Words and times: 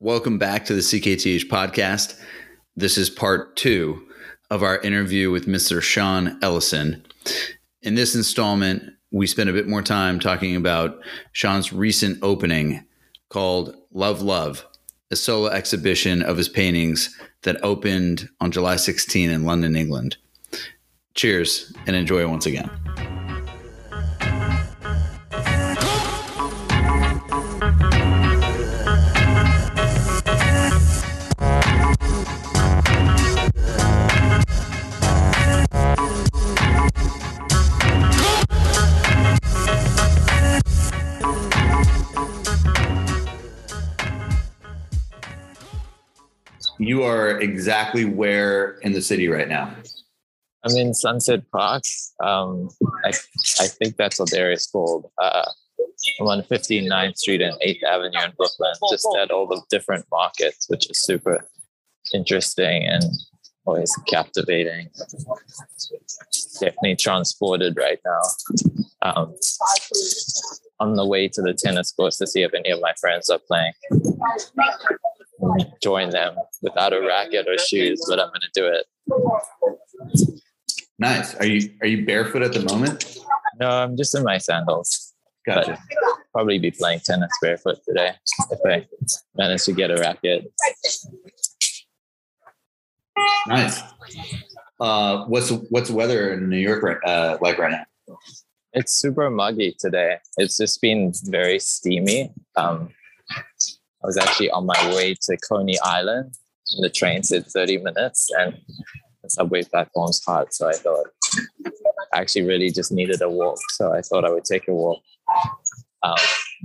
Welcome 0.00 0.38
back 0.38 0.64
to 0.66 0.74
the 0.74 0.80
CKTH 0.80 1.48
podcast. 1.48 2.16
This 2.76 2.96
is 2.96 3.10
part 3.10 3.56
two 3.56 4.06
of 4.48 4.62
our 4.62 4.78
interview 4.78 5.32
with 5.32 5.48
Mr. 5.48 5.82
Shaun 5.82 6.38
Ellison. 6.40 7.04
In 7.82 7.96
this 7.96 8.14
installment, 8.14 8.92
we 9.10 9.26
spent 9.26 9.50
a 9.50 9.52
bit 9.52 9.66
more 9.66 9.82
time 9.82 10.20
talking 10.20 10.54
about 10.54 11.00
Shaun's 11.32 11.72
recent 11.72 12.20
opening 12.22 12.84
called 13.28 13.74
Love 13.90 14.22
Love, 14.22 14.64
a 15.10 15.16
solo 15.16 15.48
exhibition 15.48 16.22
of 16.22 16.36
his 16.36 16.48
paintings 16.48 17.18
that 17.42 17.58
opened 17.64 18.28
on 18.40 18.52
July 18.52 18.76
16 18.76 19.30
in 19.30 19.46
London, 19.46 19.74
England. 19.74 20.16
Cheers 21.14 21.72
and 21.88 21.96
enjoy 21.96 22.24
once 22.28 22.46
again. 22.46 23.17
You 46.88 47.02
are 47.02 47.38
exactly 47.38 48.06
where 48.06 48.78
in 48.80 48.92
the 48.92 49.02
city 49.02 49.28
right 49.28 49.46
now? 49.46 49.76
I'm 50.64 50.74
in 50.74 50.94
Sunset 50.94 51.42
Park. 51.52 51.82
Um, 52.24 52.70
I, 53.04 53.10
I 53.60 53.66
think 53.66 53.98
that's 53.98 54.18
what 54.18 54.30
the 54.30 54.38
area 54.38 54.54
is 54.54 54.66
called. 54.66 55.10
Uh, 55.18 55.44
I'm 56.18 56.28
on 56.28 56.40
59th 56.44 57.18
Street 57.18 57.42
and 57.42 57.52
8th 57.60 57.82
Avenue 57.82 58.24
in 58.24 58.32
Brooklyn, 58.38 58.72
just 58.90 59.06
at 59.20 59.30
all 59.30 59.46
the 59.46 59.60
different 59.68 60.06
markets, 60.10 60.64
which 60.70 60.88
is 60.88 60.98
super 61.04 61.46
interesting 62.14 62.84
and 62.84 63.04
always 63.66 63.94
captivating. 64.06 64.88
Definitely 66.54 66.96
transported 66.96 67.76
right 67.76 67.98
now. 68.02 68.22
Um, 69.02 69.34
on 70.80 70.96
the 70.96 71.04
way 71.04 71.28
to 71.28 71.42
the 71.42 71.52
tennis 71.52 71.92
courts 71.92 72.16
to 72.16 72.26
see 72.26 72.44
if 72.44 72.54
any 72.54 72.70
of 72.70 72.80
my 72.80 72.94
friends 72.98 73.28
are 73.28 73.40
playing. 73.46 73.74
Join 75.82 76.10
them 76.10 76.36
without 76.62 76.92
a 76.92 77.00
racket 77.00 77.46
or 77.48 77.58
shoes, 77.58 78.04
but 78.08 78.18
I'm 78.18 78.28
going 78.28 78.40
to 78.40 78.50
do 78.54 78.66
it. 78.66 78.86
Nice. 80.98 81.34
Are 81.36 81.46
you 81.46 81.70
are 81.80 81.86
you 81.86 82.04
barefoot 82.04 82.42
at 82.42 82.52
the 82.52 82.62
moment? 82.64 83.18
No, 83.60 83.68
I'm 83.68 83.96
just 83.96 84.14
in 84.14 84.24
my 84.24 84.38
sandals. 84.38 85.14
Gotcha. 85.46 85.78
Probably 86.32 86.58
be 86.58 86.70
playing 86.70 87.00
tennis 87.00 87.30
barefoot 87.40 87.78
today 87.86 88.12
if 88.50 88.58
I 88.66 88.86
manage 89.36 89.64
to 89.64 89.72
get 89.72 89.90
a 89.90 89.96
racket. 89.96 90.52
Nice. 93.46 93.80
Uh, 94.80 95.24
what's 95.26 95.50
what's 95.70 95.88
the 95.88 95.94
weather 95.94 96.34
in 96.34 96.48
New 96.48 96.58
York 96.58 96.82
right, 96.82 96.98
uh, 97.04 97.38
like 97.40 97.58
right 97.58 97.72
now? 97.72 98.16
It's 98.72 98.92
super 98.92 99.30
muggy 99.30 99.74
today. 99.78 100.18
It's 100.36 100.56
just 100.56 100.80
been 100.80 101.12
very 101.24 101.58
steamy. 101.58 102.32
Um, 102.56 102.90
I 104.02 104.06
was 104.06 104.16
actually 104.16 104.50
on 104.50 104.66
my 104.66 104.94
way 104.94 105.14
to 105.22 105.36
Coney 105.48 105.78
Island. 105.80 106.34
And 106.72 106.84
The 106.84 106.90
train 106.90 107.22
said 107.22 107.46
30 107.46 107.78
minutes 107.78 108.28
and 108.38 108.54
the 109.22 109.30
subway 109.30 109.62
platform's 109.62 110.22
hot. 110.24 110.52
So 110.54 110.68
I 110.68 110.74
thought 110.74 111.06
I 112.12 112.20
actually 112.20 112.42
really 112.42 112.70
just 112.70 112.92
needed 112.92 113.22
a 113.22 113.28
walk. 113.28 113.58
So 113.70 113.92
I 113.92 114.02
thought 114.02 114.24
I 114.24 114.30
would 114.30 114.44
take 114.44 114.68
a 114.68 114.74
walk. 114.74 115.02
Um, 116.02 116.16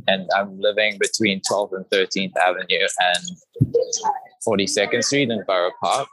and 0.08 0.30
I'm 0.36 0.60
living 0.60 0.98
between 1.00 1.42
12th 1.50 1.74
and 1.74 1.86
13th 1.86 2.36
Avenue 2.38 2.88
and 3.00 3.74
42nd 4.48 5.04
Street 5.04 5.32
in 5.32 5.44
Borough 5.48 5.72
Park. 5.82 6.08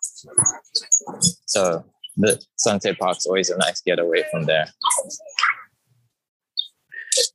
So 1.47 1.85
the 2.17 2.43
Sunset 2.57 2.99
Park's 2.99 3.27
always 3.27 3.51
a 3.51 3.59
nice 3.59 3.81
getaway 3.81 4.23
from 4.31 4.45
there. 4.45 4.67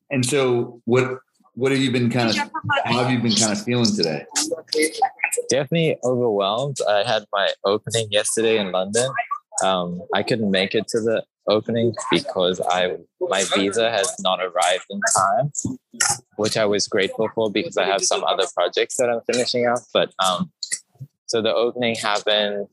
And 0.09 0.25
so, 0.25 0.81
what 0.85 1.19
what 1.55 1.71
have 1.71 1.81
you 1.81 1.91
been 1.91 2.09
kind 2.09 2.29
of 2.29 2.35
how 2.85 3.03
have 3.03 3.11
you 3.11 3.19
been 3.19 3.33
kind 3.33 3.51
of 3.51 3.61
feeling 3.63 3.93
today? 3.95 4.25
Definitely 5.49 5.97
overwhelmed. 6.03 6.77
I 6.87 7.03
had 7.03 7.25
my 7.33 7.49
opening 7.63 8.07
yesterday 8.11 8.57
in 8.57 8.71
London. 8.71 9.09
Um, 9.63 10.01
I 10.13 10.21
couldn't 10.23 10.51
make 10.51 10.75
it 10.75 10.87
to 10.89 10.99
the 10.99 11.23
opening 11.47 11.93
because 12.11 12.59
I 12.69 12.97
my 13.21 13.43
visa 13.55 13.89
has 13.89 14.13
not 14.19 14.39
arrived 14.41 14.85
in 14.89 14.99
time, 15.15 15.51
which 16.35 16.57
I 16.57 16.65
was 16.65 16.87
grateful 16.87 17.29
for 17.33 17.49
because 17.49 17.77
I 17.77 17.85
have 17.85 18.03
some 18.03 18.23
other 18.23 18.45
projects 18.53 18.97
that 18.97 19.09
I'm 19.09 19.21
finishing 19.31 19.65
up. 19.65 19.79
But 19.93 20.13
um, 20.23 20.51
so 21.27 21.41
the 21.41 21.53
opening 21.53 21.95
happened 21.95 22.67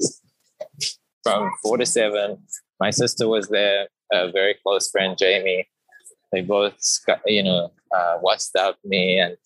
from 1.22 1.50
four 1.62 1.76
to 1.76 1.87
seven. 1.87 2.38
My 2.81 2.91
sister 2.91 3.28
was 3.28 3.48
there, 3.48 3.87
a 4.12 4.31
very 4.32 4.56
close 4.62 4.91
friend, 4.91 5.16
Jamie. 5.16 5.69
They 6.32 6.41
both, 6.41 6.75
you 7.26 7.42
know, 7.42 7.71
uh, 7.94 8.19
WhatsApped 8.25 8.84
me, 8.84 9.19
and 9.19 9.36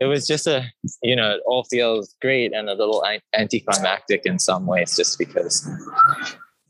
it 0.00 0.06
was 0.06 0.26
just 0.26 0.46
a, 0.46 0.64
you 1.02 1.16
know, 1.16 1.30
it 1.32 1.40
all 1.46 1.64
feels 1.64 2.14
great 2.20 2.52
and 2.52 2.68
a 2.68 2.74
little 2.74 3.04
anticlimactic 3.36 4.22
in 4.24 4.38
some 4.38 4.66
ways, 4.66 4.96
just 4.96 5.18
because, 5.18 5.68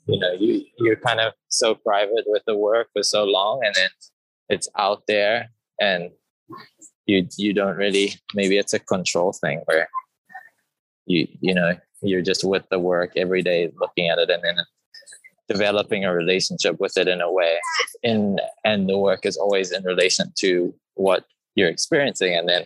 you 0.07 0.19
know, 0.19 0.33
you 0.33 0.65
you're 0.79 0.97
kind 0.97 1.21
of 1.21 1.33
so 1.49 1.75
private 1.75 2.25
with 2.27 2.43
the 2.47 2.57
work 2.57 2.89
for 2.93 3.03
so 3.03 3.25
long, 3.25 3.61
and 3.65 3.75
then 3.75 3.91
it's 4.49 4.69
out 4.77 5.03
there, 5.07 5.51
and 5.81 6.11
you 7.07 7.27
you 7.37 7.53
don't 7.53 7.77
really 7.77 8.13
maybe 8.35 8.59
it's 8.59 8.75
a 8.75 8.79
control 8.79 9.33
thing 9.33 9.63
where 9.65 9.89
you 11.07 11.27
you 11.41 11.55
know 11.55 11.75
you're 12.03 12.23
just 12.23 12.45
with 12.45 12.65
the 12.71 12.79
work 12.79 13.13
every 13.17 13.43
day 13.43 13.73
looking 13.81 14.09
at 14.09 14.19
it 14.19 14.31
and 14.31 14.43
then 14.45 14.57
developing 15.49 16.05
a 16.05 16.15
relationship 16.15 16.79
with 16.81 16.97
it 16.97 17.09
in 17.09 17.21
a 17.21 17.33
way. 17.33 17.57
In 18.03 18.39
and 18.65 18.89
the 18.89 18.99
work 18.99 19.27
is 19.27 19.37
always 19.37 19.73
in 19.73 19.83
relation 19.85 20.33
to 20.41 20.75
what 20.95 21.25
you're 21.55 21.69
experiencing 21.69 22.35
and 22.35 22.49
then 22.49 22.65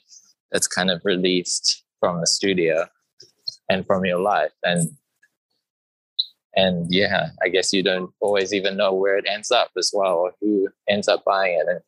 it's 0.50 0.66
kind 0.66 0.91
of 0.91 1.00
released 1.04 1.84
from 2.00 2.21
the 2.21 2.26
studio 2.26 2.87
and 3.71 3.87
from 3.87 4.04
your 4.04 4.19
life. 4.19 4.53
And 4.65 4.91
and 6.54 6.92
yeah 6.92 7.28
i 7.42 7.48
guess 7.48 7.72
you 7.72 7.82
don't 7.82 8.10
always 8.21 8.53
even 8.53 8.76
know 8.76 8.92
where 8.92 9.16
it 9.16 9.25
ends 9.26 9.50
up 9.50 9.71
as 9.78 9.91
well 9.94 10.16
or 10.16 10.32
who 10.41 10.69
ends 10.87 11.09
up 11.09 11.25
buying 11.25 11.59
it 11.59 11.66
and 11.66 11.81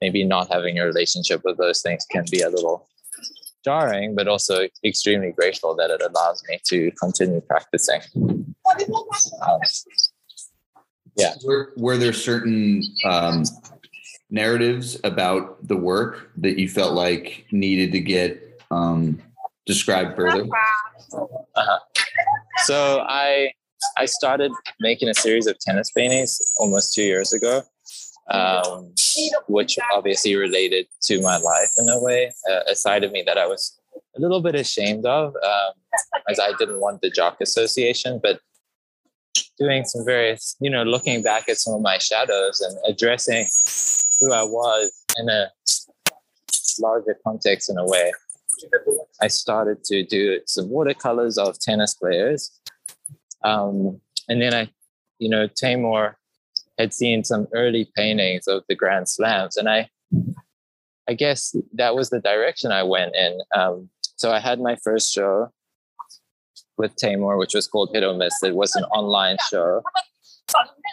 maybe 0.00 0.24
not 0.24 0.50
having 0.50 0.78
a 0.78 0.84
relationship 0.84 1.42
with 1.44 1.58
those 1.58 1.82
things 1.82 2.06
can 2.10 2.24
be 2.30 2.40
a 2.40 2.48
little 2.48 2.88
jarring 3.64 4.14
but 4.14 4.28
also 4.28 4.68
extremely 4.84 5.32
grateful 5.32 5.74
that 5.74 5.90
it 5.90 6.02
allows 6.02 6.42
me 6.48 6.58
to 6.64 6.90
continue 7.00 7.40
practicing. 7.40 8.00
Um, 9.48 9.60
yeah 11.16 11.34
were, 11.44 11.72
were 11.76 11.96
there 11.96 12.12
certain 12.12 12.82
um, 13.04 13.44
narratives 14.30 14.98
about 15.04 15.66
the 15.66 15.76
work 15.76 16.30
that 16.36 16.58
you 16.58 16.68
felt 16.68 16.94
like 16.94 17.46
needed 17.50 17.92
to 17.92 18.00
get 18.00 18.62
um, 18.70 19.20
described 19.66 20.16
further 20.16 20.46
uh-huh. 21.14 21.78
so 22.64 23.04
i 23.08 23.50
i 23.96 24.04
started 24.04 24.50
making 24.80 25.08
a 25.08 25.14
series 25.14 25.46
of 25.46 25.58
tennis 25.58 25.90
paintings 25.90 26.40
almost 26.58 26.94
two 26.94 27.02
years 27.02 27.32
ago 27.32 27.62
um, 28.30 28.94
which 29.48 29.78
obviously 29.92 30.36
related 30.36 30.86
to 31.02 31.20
my 31.20 31.36
life 31.36 31.70
in 31.78 31.88
a 31.88 32.02
way 32.02 32.32
uh, 32.50 32.60
a 32.68 32.74
side 32.74 33.04
of 33.04 33.12
me 33.12 33.22
that 33.26 33.36
i 33.36 33.46
was 33.46 33.78
a 34.16 34.20
little 34.20 34.40
bit 34.40 34.54
ashamed 34.54 35.04
of 35.04 35.34
um, 35.36 35.72
as 36.28 36.40
i 36.40 36.52
didn't 36.58 36.80
want 36.80 37.00
the 37.02 37.10
jock 37.10 37.36
association 37.40 38.18
but 38.22 38.40
doing 39.58 39.84
some 39.84 40.04
various, 40.04 40.56
you 40.60 40.70
know, 40.70 40.82
looking 40.82 41.22
back 41.22 41.48
at 41.48 41.56
some 41.56 41.74
of 41.74 41.80
my 41.80 41.98
shadows 41.98 42.60
and 42.60 42.76
addressing 42.86 43.46
who 44.20 44.32
I 44.32 44.42
was 44.42 45.04
in 45.18 45.28
a 45.28 45.48
larger 46.80 47.16
context 47.24 47.70
in 47.70 47.78
a 47.78 47.86
way. 47.86 48.12
I 49.20 49.28
started 49.28 49.84
to 49.84 50.04
do 50.04 50.40
some 50.46 50.68
watercolors 50.68 51.38
of 51.38 51.58
tennis 51.58 51.94
players. 51.94 52.50
Um, 53.42 54.00
and 54.28 54.40
then 54.40 54.54
I, 54.54 54.70
you 55.18 55.28
know, 55.28 55.48
Taymour 55.48 56.14
had 56.78 56.94
seen 56.94 57.24
some 57.24 57.48
early 57.52 57.90
paintings 57.96 58.46
of 58.46 58.62
the 58.68 58.74
Grand 58.74 59.08
Slams. 59.08 59.56
And 59.56 59.68
I, 59.68 59.88
I 61.08 61.14
guess 61.14 61.54
that 61.74 61.94
was 61.94 62.10
the 62.10 62.20
direction 62.20 62.72
I 62.72 62.82
went 62.82 63.14
in. 63.16 63.40
Um, 63.54 63.90
so 64.16 64.30
I 64.30 64.38
had 64.38 64.60
my 64.60 64.76
first 64.76 65.12
show 65.12 65.50
with 66.78 66.94
Taymour, 66.96 67.38
which 67.38 67.54
was 67.54 67.66
called 67.66 67.90
Hit 67.92 68.04
or 68.04 68.14
Miss. 68.14 68.42
It 68.42 68.54
was 68.54 68.74
an 68.74 68.84
online 68.84 69.36
show. 69.50 69.82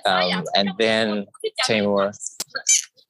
Um, 0.06 0.44
and 0.56 0.72
then 0.78 1.26
Taymour 1.68 2.14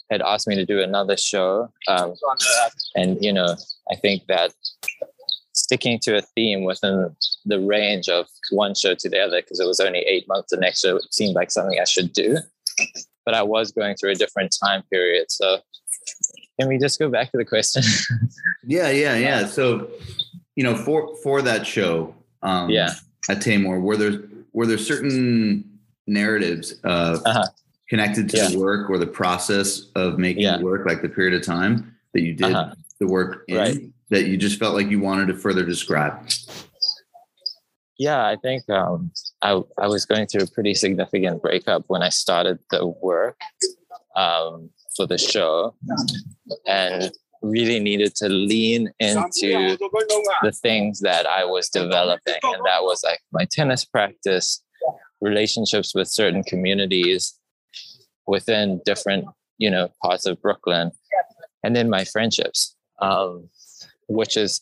had 0.09 0.21
asked 0.21 0.47
me 0.47 0.55
to 0.55 0.65
do 0.65 0.81
another 0.81 1.17
show. 1.17 1.71
Um, 1.87 2.15
and, 2.95 3.23
you 3.23 3.31
know, 3.31 3.55
I 3.91 3.95
think 3.95 4.23
that 4.27 4.53
sticking 5.53 5.99
to 5.99 6.17
a 6.17 6.21
theme 6.21 6.63
within 6.63 7.15
the 7.45 7.59
range 7.59 8.09
of 8.09 8.27
one 8.51 8.73
show 8.73 8.95
to 8.95 9.09
the 9.09 9.19
other, 9.19 9.41
because 9.41 9.59
it 9.59 9.67
was 9.67 9.79
only 9.79 9.99
eight 9.99 10.27
months, 10.27 10.49
the 10.51 10.57
next 10.57 10.81
show 10.81 10.99
seemed 11.11 11.35
like 11.35 11.51
something 11.51 11.79
I 11.79 11.85
should 11.85 12.13
do. 12.13 12.37
But 13.25 13.35
I 13.35 13.43
was 13.43 13.71
going 13.71 13.95
through 13.95 14.11
a 14.11 14.15
different 14.15 14.55
time 14.63 14.83
period. 14.91 15.27
So 15.29 15.59
can 16.59 16.67
we 16.67 16.77
just 16.77 16.99
go 16.99 17.09
back 17.09 17.31
to 17.31 17.37
the 17.37 17.45
question? 17.45 17.83
yeah, 18.63 18.89
yeah, 18.89 19.15
yeah. 19.15 19.45
So 19.45 19.89
you 20.55 20.63
know, 20.63 20.75
for 20.75 21.15
for 21.23 21.41
that 21.41 21.65
show, 21.65 22.13
um, 22.41 22.69
Yeah. 22.69 22.93
at 23.29 23.37
Taymour, 23.37 23.81
were 23.81 23.97
there 23.97 24.21
were 24.53 24.65
there 24.65 24.77
certain 24.77 25.63
narratives 26.07 26.73
uh, 26.83 27.19
Uh-huh. 27.25 27.45
connected 27.89 28.29
to 28.29 28.37
Yeah. 28.37 28.49
the 28.49 28.57
work 28.59 28.89
or 28.89 28.97
the 28.97 29.07
process 29.07 29.83
of 29.95 30.17
making 30.17 30.43
Yeah. 30.43 30.57
the 30.57 30.65
work, 30.65 30.85
like 30.87 31.01
the 31.01 31.09
period 31.09 31.33
of 31.39 31.45
time 31.45 31.95
that 32.13 32.21
you 32.21 32.33
did 32.33 32.53
Uh-huh. 32.53 32.73
the 32.99 33.07
work 33.07 33.43
in, 33.47 33.57
Right. 33.57 33.93
that 34.09 34.25
you 34.27 34.37
just 34.37 34.57
felt 34.59 34.73
like 34.73 34.89
you 34.89 34.99
wanted 34.99 35.27
to 35.27 35.35
further 35.35 35.63
describe? 35.65 36.27
Yeah, 37.97 38.25
I 38.25 38.37
think 38.37 38.67
um, 38.69 39.11
I 39.41 39.61
I 39.77 39.87
was 39.87 40.05
going 40.05 40.25
through 40.27 40.43
a 40.43 40.47
pretty 40.47 40.73
significant 40.73 41.41
breakup 41.41 41.83
when 41.87 42.01
I 42.01 42.09
started 42.09 42.57
the 42.71 42.87
work 42.87 43.39
um, 44.15 44.69
for 44.95 45.05
the 45.05 45.17
show, 45.17 45.75
and 46.65 47.11
really 47.41 47.79
needed 47.79 48.15
to 48.15 48.29
lean 48.29 48.91
into 48.99 49.77
the 50.41 50.51
things 50.51 50.99
that 50.99 51.25
I 51.25 51.45
was 51.45 51.69
developing, 51.69 52.39
and 52.43 52.65
that 52.65 52.83
was 52.83 53.03
like 53.03 53.19
my 53.31 53.45
tennis 53.49 53.85
practice, 53.85 54.63
relationships 55.21 55.93
with 55.95 56.07
certain 56.07 56.43
communities 56.43 57.37
within 58.27 58.81
different 58.85 59.25
you 59.57 59.69
know 59.69 59.89
parts 60.03 60.25
of 60.25 60.41
Brooklyn, 60.41 60.91
and 61.63 61.75
then 61.75 61.89
my 61.89 62.03
friendships, 62.05 62.75
um, 63.01 63.49
which 64.07 64.37
is 64.37 64.61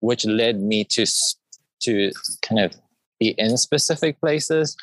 which 0.00 0.24
led 0.24 0.60
me 0.60 0.84
to 0.84 1.06
to 1.80 2.12
kind 2.42 2.60
of 2.60 2.74
be 3.18 3.34
in 3.38 3.56
specific 3.56 4.20
places, 4.20 4.76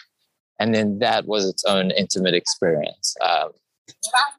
and 0.60 0.74
then 0.74 1.00
that 1.00 1.26
was 1.26 1.48
its 1.48 1.64
own 1.66 1.92
intimate 1.92 2.34
experience. 2.34 3.16
Um, 3.22 3.50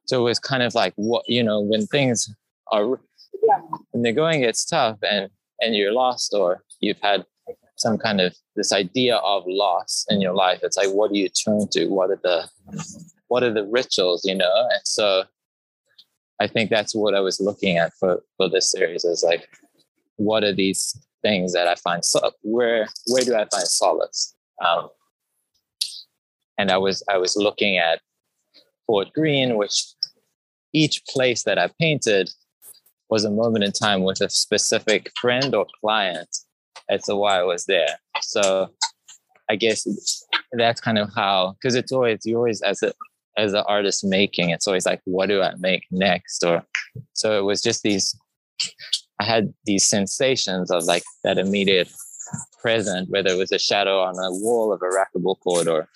so 0.07 0.21
it 0.21 0.25
was 0.25 0.39
kind 0.39 0.63
of 0.63 0.75
like 0.75 0.93
what 0.97 1.29
you 1.29 1.43
know 1.43 1.61
when 1.61 1.87
things 1.87 2.35
are 2.73 3.01
when 3.91 4.03
they're 4.03 4.13
going, 4.13 4.43
it's 4.43 4.65
tough, 4.65 4.99
and 5.03 5.31
and 5.61 5.75
you're 5.75 5.93
lost, 5.93 6.35
or 6.35 6.63
you've 6.81 7.01
had 7.03 7.25
some 7.77 7.97
kind 7.99 8.21
of 8.21 8.35
this 8.57 8.73
idea 8.73 9.17
of 9.17 9.45
loss 9.47 10.05
in 10.11 10.21
your 10.21 10.35
life. 10.35 10.61
It's 10.63 10.77
like 10.77 10.91
what 10.91 11.13
do 11.13 11.19
you 11.19 11.29
turn 11.29 11.69
to? 11.73 11.87
What 11.87 12.11
are 12.11 12.21
the 12.23 12.49
what 13.29 13.43
are 13.43 13.53
the 13.53 13.65
rituals? 13.65 14.25
You 14.25 14.35
know, 14.35 14.69
and 14.73 14.81
so 14.85 15.25
I 16.41 16.47
think 16.47 16.71
that's 16.71 16.95
what 16.95 17.15
I 17.15 17.21
was 17.21 17.41
looking 17.41 17.79
at 17.79 17.93
for 17.99 18.23
for 18.37 18.49
this 18.49 18.71
series 18.71 19.05
is 19.05 19.25
like 19.27 19.49
what 20.17 20.45
are 20.45 20.55
these 20.55 20.97
things 21.23 21.53
that 21.53 21.67
I 21.67 21.75
find 21.77 22.05
so 22.05 22.33
where 22.43 22.89
where 23.07 23.23
do 23.23 23.35
I 23.35 23.47
find 23.51 23.67
solace? 23.67 24.35
Um, 24.65 24.89
and 26.59 26.71
I 26.71 26.79
was 26.79 27.03
I 27.09 27.19
was 27.19 27.37
looking 27.37 27.79
at 27.79 28.01
Fort 28.87 29.13
Greene, 29.15 29.57
which 29.57 29.85
each 30.73 31.03
place 31.09 31.45
that 31.45 31.59
I 31.59 31.71
painted 31.81 32.31
was 33.11 33.25
a 33.25 33.31
moment 33.31 33.65
in 33.65 33.73
time 33.73 34.03
with 34.03 34.21
a 34.21 34.29
specific 34.29 35.11
friend 35.21 35.55
or 35.55 35.67
client 35.81 36.29
as 36.91 37.05
to 37.05 37.17
why 37.17 37.39
I 37.39 37.45
was 37.45 37.67
there. 37.67 37.99
So 38.21 38.71
I 39.51 39.57
guess 39.57 39.87
that's 40.53 40.81
kind 40.81 40.99
of 40.99 41.11
how 41.15 41.55
because 41.55 41.75
it's 41.75 41.93
always 41.93 42.21
you 42.25 42.37
always 42.37 42.63
as 42.63 42.83
a 42.83 42.93
as 43.37 43.53
an 43.53 43.63
artist 43.69 44.05
making, 44.05 44.51
it's 44.51 44.67
always 44.67 44.85
like, 44.85 45.01
what 45.05 45.29
do 45.29 45.43
I 45.43 45.53
make 45.59 45.85
next? 45.91 46.45
Or 46.45 46.65
so 47.13 47.39
it 47.39 47.43
was 47.43 47.63
just 47.63 47.83
these 47.83 48.19
I 49.21 49.25
had 49.25 49.53
these 49.65 49.87
sensations 49.87 50.71
of 50.71 50.85
like 50.85 51.03
that 51.25 51.39
immediate 51.39 51.91
present, 52.61 53.09
whether 53.11 53.31
it 53.31 53.39
was 53.39 53.53
a 53.53 53.59
shadow 53.59 54.01
on 54.01 54.17
a 54.17 54.31
wall 54.41 54.73
of 54.73 54.83
a 54.83 54.87
racquetball 54.87 55.39
court 55.41 55.67
or 55.67 55.89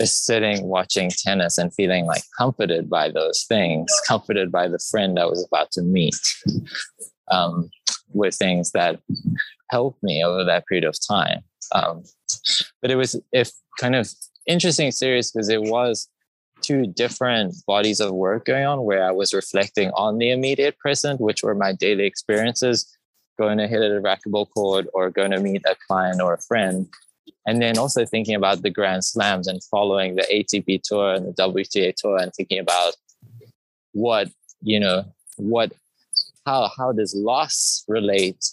just 0.00 0.24
sitting 0.24 0.66
watching 0.66 1.10
tennis 1.10 1.58
and 1.58 1.74
feeling 1.74 2.06
like 2.06 2.22
comforted 2.38 2.88
by 2.88 3.10
those 3.10 3.44
things, 3.44 3.92
comforted 4.08 4.50
by 4.50 4.66
the 4.66 4.78
friend 4.90 5.18
I 5.18 5.26
was 5.26 5.44
about 5.44 5.70
to 5.72 5.82
meet, 5.82 6.16
um, 7.30 7.70
were 8.12 8.30
things 8.30 8.72
that 8.72 8.98
helped 9.70 10.02
me 10.02 10.24
over 10.24 10.44
that 10.44 10.66
period 10.66 10.84
of 10.84 10.96
time. 11.06 11.40
Um, 11.72 12.02
but 12.80 12.90
it 12.90 12.96
was 12.96 13.20
if 13.32 13.50
kind 13.78 13.94
of 13.94 14.10
interesting 14.46 14.90
series 14.90 15.30
because 15.30 15.48
it 15.48 15.62
was 15.62 16.08
two 16.62 16.86
different 16.86 17.54
bodies 17.66 18.00
of 18.00 18.12
work 18.12 18.44
going 18.46 18.66
on 18.66 18.84
where 18.84 19.04
I 19.04 19.12
was 19.12 19.32
reflecting 19.32 19.90
on 19.90 20.18
the 20.18 20.30
immediate 20.30 20.78
present, 20.78 21.20
which 21.20 21.42
were 21.42 21.54
my 21.54 21.72
daily 21.72 22.04
experiences, 22.06 22.86
going 23.38 23.58
to 23.58 23.68
hit 23.68 23.80
a 23.80 24.00
racquetball 24.00 24.50
court 24.50 24.86
or 24.92 25.10
going 25.10 25.30
to 25.30 25.40
meet 25.40 25.62
a 25.66 25.76
client 25.86 26.20
or 26.20 26.34
a 26.34 26.42
friend. 26.42 26.88
And 27.50 27.60
then 27.60 27.78
also 27.78 28.06
thinking 28.06 28.36
about 28.36 28.62
the 28.62 28.70
Grand 28.70 29.04
Slams 29.04 29.48
and 29.48 29.60
following 29.64 30.14
the 30.14 30.22
ATP 30.32 30.82
tour 30.84 31.14
and 31.14 31.26
the 31.26 31.32
WTA 31.32 31.92
tour 31.96 32.16
and 32.16 32.32
thinking 32.32 32.60
about 32.60 32.94
what, 33.90 34.30
you 34.62 34.78
know, 34.78 35.04
what, 35.36 35.72
how, 36.46 36.70
how 36.76 36.92
does 36.92 37.12
loss 37.12 37.84
relate 37.88 38.52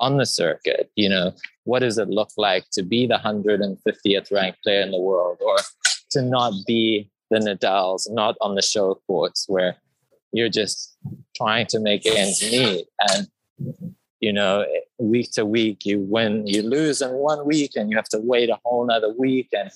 on 0.00 0.16
the 0.16 0.24
circuit? 0.24 0.90
You 0.96 1.10
know, 1.10 1.34
what 1.64 1.80
does 1.80 1.98
it 1.98 2.08
look 2.08 2.30
like 2.38 2.64
to 2.72 2.82
be 2.82 3.06
the 3.06 3.18
150th 3.18 4.32
ranked 4.32 4.62
player 4.62 4.80
in 4.80 4.92
the 4.92 4.98
world 4.98 5.36
or 5.44 5.58
to 6.12 6.22
not 6.22 6.54
be 6.66 7.10
the 7.30 7.36
Nadals, 7.36 8.08
not 8.10 8.34
on 8.40 8.54
the 8.54 8.62
show 8.62 8.98
courts 9.06 9.44
where 9.46 9.76
you're 10.32 10.48
just 10.48 10.96
trying 11.36 11.66
to 11.66 11.80
make 11.80 12.06
ends 12.06 12.40
meet. 12.50 12.86
And, 13.10 13.28
you 14.20 14.32
know, 14.32 14.64
week 14.98 15.30
to 15.32 15.44
week, 15.44 15.84
you 15.84 16.00
win, 16.00 16.46
you 16.46 16.62
lose 16.62 17.02
in 17.02 17.10
one 17.12 17.46
week 17.46 17.72
and 17.76 17.90
you 17.90 17.96
have 17.96 18.08
to 18.08 18.18
wait 18.18 18.50
a 18.50 18.58
whole 18.64 18.86
nother 18.86 19.12
week. 19.16 19.48
And 19.52 19.70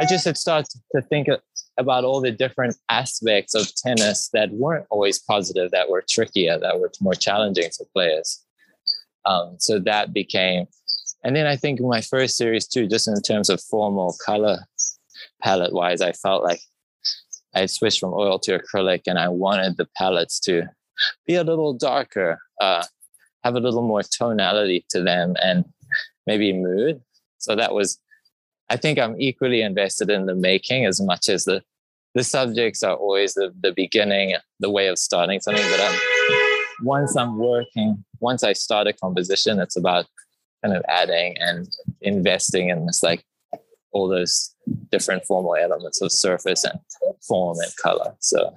I 0.00 0.04
just 0.06 0.24
had 0.24 0.36
started 0.36 0.68
to 0.94 1.02
think 1.02 1.28
about 1.78 2.04
all 2.04 2.20
the 2.20 2.30
different 2.30 2.76
aspects 2.88 3.54
of 3.54 3.74
tennis 3.74 4.28
that 4.32 4.50
weren't 4.52 4.86
always 4.90 5.18
positive, 5.18 5.70
that 5.70 5.88
were 5.88 6.04
trickier, 6.08 6.58
that 6.58 6.78
were 6.78 6.90
more 7.00 7.14
challenging 7.14 7.70
for 7.76 7.86
players. 7.94 8.44
Um, 9.24 9.56
so 9.58 9.78
that 9.80 10.12
became, 10.12 10.66
and 11.24 11.34
then 11.34 11.46
I 11.46 11.56
think 11.56 11.80
my 11.80 12.00
first 12.00 12.36
series 12.36 12.66
too, 12.66 12.86
just 12.86 13.08
in 13.08 13.20
terms 13.22 13.50
of 13.50 13.60
formal 13.62 14.14
color 14.24 14.58
palette 15.42 15.72
wise, 15.72 16.00
I 16.00 16.12
felt 16.12 16.44
like 16.44 16.60
I 17.54 17.66
switched 17.66 18.00
from 18.00 18.12
oil 18.12 18.38
to 18.40 18.58
acrylic 18.58 19.02
and 19.06 19.18
I 19.18 19.28
wanted 19.28 19.76
the 19.76 19.88
palettes 19.96 20.38
to 20.40 20.68
be 21.26 21.34
a 21.34 21.44
little 21.44 21.72
darker, 21.72 22.38
uh, 22.60 22.84
have 23.46 23.54
a 23.54 23.60
little 23.60 23.86
more 23.92 24.02
tonality 24.02 24.84
to 24.90 25.02
them 25.02 25.34
and 25.42 25.64
maybe 26.26 26.52
mood. 26.52 27.00
So 27.38 27.54
that 27.54 27.72
was, 27.72 27.98
I 28.68 28.76
think 28.76 28.98
I'm 28.98 29.16
equally 29.20 29.62
invested 29.62 30.10
in 30.10 30.26
the 30.26 30.34
making 30.34 30.84
as 30.84 31.00
much 31.00 31.28
as 31.28 31.44
the, 31.44 31.62
the 32.16 32.24
subjects 32.24 32.82
are 32.82 32.96
always 32.96 33.34
the, 33.34 33.52
the 33.60 33.72
beginning, 33.72 34.34
the 34.58 34.70
way 34.70 34.88
of 34.88 34.98
starting 34.98 35.38
something. 35.40 35.64
But 35.70 35.80
um, 35.80 35.96
once 36.82 37.16
I'm 37.16 37.38
working, 37.38 38.04
once 38.20 38.42
I 38.42 38.52
start 38.52 38.88
a 38.88 38.92
composition, 38.92 39.60
it's 39.60 39.76
about 39.76 40.06
kind 40.64 40.76
of 40.76 40.82
adding 40.88 41.36
and 41.38 41.68
investing 42.00 42.70
in 42.70 42.86
this 42.86 43.02
like 43.02 43.22
all 43.92 44.08
those 44.08 44.54
different 44.90 45.24
formal 45.24 45.54
elements 45.54 46.02
of 46.02 46.10
surface 46.10 46.64
and 46.64 46.80
form 47.28 47.58
and 47.62 47.72
color. 47.76 48.10
So 48.20 48.54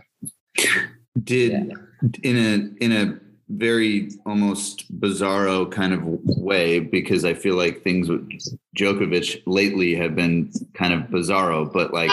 did 1.21 1.51
yeah. 1.51 1.75
in 2.23 2.37
a 2.37 2.83
in 2.83 2.91
a 2.91 3.28
very 3.49 4.11
almost 4.25 4.99
bizarro 4.99 5.69
kind 5.71 5.93
of 5.93 6.03
way 6.05 6.79
because 6.79 7.25
I 7.25 7.33
feel 7.33 7.55
like 7.55 7.83
things 7.83 8.07
with 8.07 8.29
Djokovic 8.77 9.41
lately 9.45 9.95
have 9.95 10.15
been 10.15 10.51
kind 10.73 10.93
of 10.93 11.09
bizarro, 11.09 11.71
but 11.71 11.93
like 11.93 12.11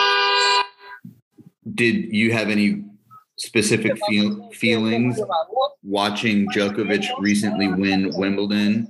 did 1.75 2.15
you 2.15 2.33
have 2.33 2.49
any 2.49 2.85
specific 3.37 3.99
feel, 4.09 4.51
feelings 4.51 5.21
watching 5.83 6.49
Djokovic 6.49 7.07
recently 7.19 7.69
win 7.69 8.13
Wimbledon 8.17 8.89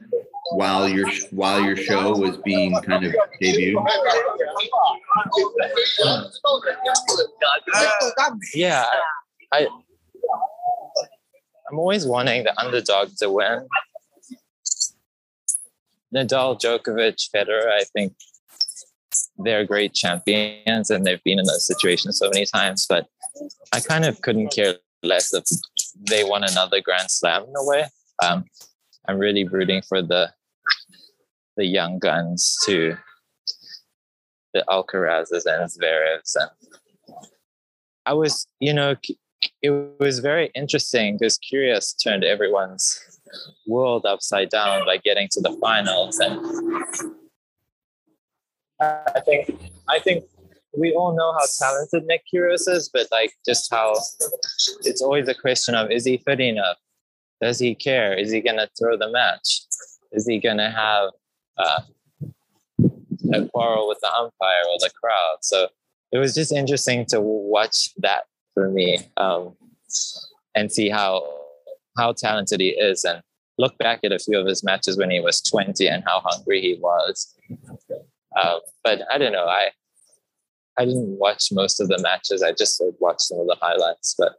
while 0.52 0.88
your 0.88 1.10
while 1.30 1.60
your 1.60 1.76
show 1.76 2.16
was 2.16 2.36
being 2.38 2.80
kind 2.82 3.04
of 3.04 3.14
debuted? 3.42 3.84
Yeah, 8.54 8.84
I 9.52 9.66
I'm 11.70 11.78
always 11.78 12.06
wanting 12.06 12.44
the 12.44 12.58
underdog 12.58 13.10
to 13.18 13.30
win. 13.30 13.66
Nadal, 16.14 16.60
Djokovic, 16.60 17.28
Federer, 17.34 17.68
I 17.70 17.84
think 17.92 18.14
they're 19.38 19.64
great 19.64 19.92
champions 19.92 20.90
and 20.90 21.04
they've 21.04 21.22
been 21.24 21.38
in 21.38 21.44
those 21.44 21.66
situations 21.66 22.18
so 22.18 22.30
many 22.32 22.46
times, 22.46 22.86
but 22.88 23.08
I 23.72 23.80
kind 23.80 24.04
of 24.04 24.20
couldn't 24.22 24.48
care 24.48 24.76
less 25.02 25.34
if 25.34 25.44
they 26.08 26.24
won 26.24 26.44
another 26.44 26.80
Grand 26.80 27.10
Slam 27.10 27.44
in 27.44 27.54
a 27.56 27.64
way. 27.64 27.86
Um, 28.22 28.44
I'm 29.08 29.18
really 29.18 29.46
rooting 29.46 29.82
for 29.82 30.02
the 30.02 30.32
the 31.56 31.64
young 31.64 31.98
guns 31.98 32.58
to 32.66 32.96
the 34.52 34.64
Alcarazes 34.68 35.46
and 35.46 35.70
Zverevs. 35.70 36.36
And 36.36 36.50
I 38.04 38.12
was, 38.12 38.46
you 38.60 38.74
know, 38.74 38.94
it 39.62 39.70
was 40.00 40.20
very 40.20 40.50
interesting 40.54 41.16
because 41.18 41.38
Kyrgios 41.38 41.94
turned 42.02 42.24
everyone's 42.24 43.20
world 43.66 44.06
upside 44.06 44.50
down 44.50 44.84
by 44.86 44.98
getting 44.98 45.28
to 45.32 45.40
the 45.40 45.56
finals. 45.60 46.18
And 46.18 46.40
I 48.80 49.20
think, 49.24 49.58
I 49.88 49.98
think 49.98 50.24
we 50.76 50.94
all 50.94 51.16
know 51.16 51.32
how 51.32 51.46
talented 51.58 52.06
Nick 52.06 52.22
Kyrgios 52.32 52.68
is, 52.68 52.90
but 52.92 53.08
like 53.10 53.32
just 53.46 53.72
how 53.72 53.94
it's 54.84 55.02
always 55.02 55.28
a 55.28 55.34
question 55.34 55.74
of 55.74 55.90
is 55.90 56.04
he 56.04 56.18
fit 56.18 56.40
enough? 56.40 56.78
does 57.40 57.58
he 57.58 57.74
care? 57.74 58.14
Is 58.14 58.30
he 58.32 58.40
to 58.40 58.68
throw 58.78 58.96
the 58.96 59.10
match? 59.10 59.62
Is 60.12 60.26
he 60.26 60.40
to 60.40 60.70
have 60.70 61.10
uh, 61.58 61.80
a 63.32 63.48
quarrel 63.48 63.88
with 63.88 63.98
the 64.00 64.08
umpire 64.08 64.62
or 64.70 64.78
the 64.78 64.90
crowd? 65.00 65.38
So 65.42 65.68
it 66.12 66.18
was 66.18 66.34
just 66.34 66.52
interesting 66.52 67.04
to 67.06 67.20
watch 67.20 67.90
that 67.98 68.24
for 68.56 68.70
me 68.70 68.98
um, 69.18 69.54
and 70.54 70.72
see 70.72 70.88
how 70.88 71.22
how 71.98 72.12
talented 72.12 72.60
he 72.60 72.70
is 72.70 73.04
and 73.04 73.22
look 73.58 73.76
back 73.78 74.00
at 74.02 74.12
a 74.12 74.18
few 74.18 74.38
of 74.38 74.46
his 74.46 74.64
matches 74.64 74.98
when 74.98 75.10
he 75.10 75.20
was 75.20 75.42
20 75.42 75.86
and 75.88 76.02
how 76.06 76.20
hungry 76.24 76.60
he 76.60 76.78
was. 76.80 77.34
Uh, 78.36 78.58
but 78.82 79.00
I 79.10 79.18
don't 79.18 79.32
know. 79.32 79.46
I 79.46 79.68
I 80.78 80.84
didn't 80.84 81.18
watch 81.18 81.48
most 81.52 81.80
of 81.80 81.88
the 81.88 81.98
matches. 82.02 82.42
I 82.42 82.52
just 82.52 82.82
watched 82.98 83.22
some 83.22 83.38
of 83.40 83.46
the 83.46 83.56
highlights. 83.60 84.14
But 84.18 84.34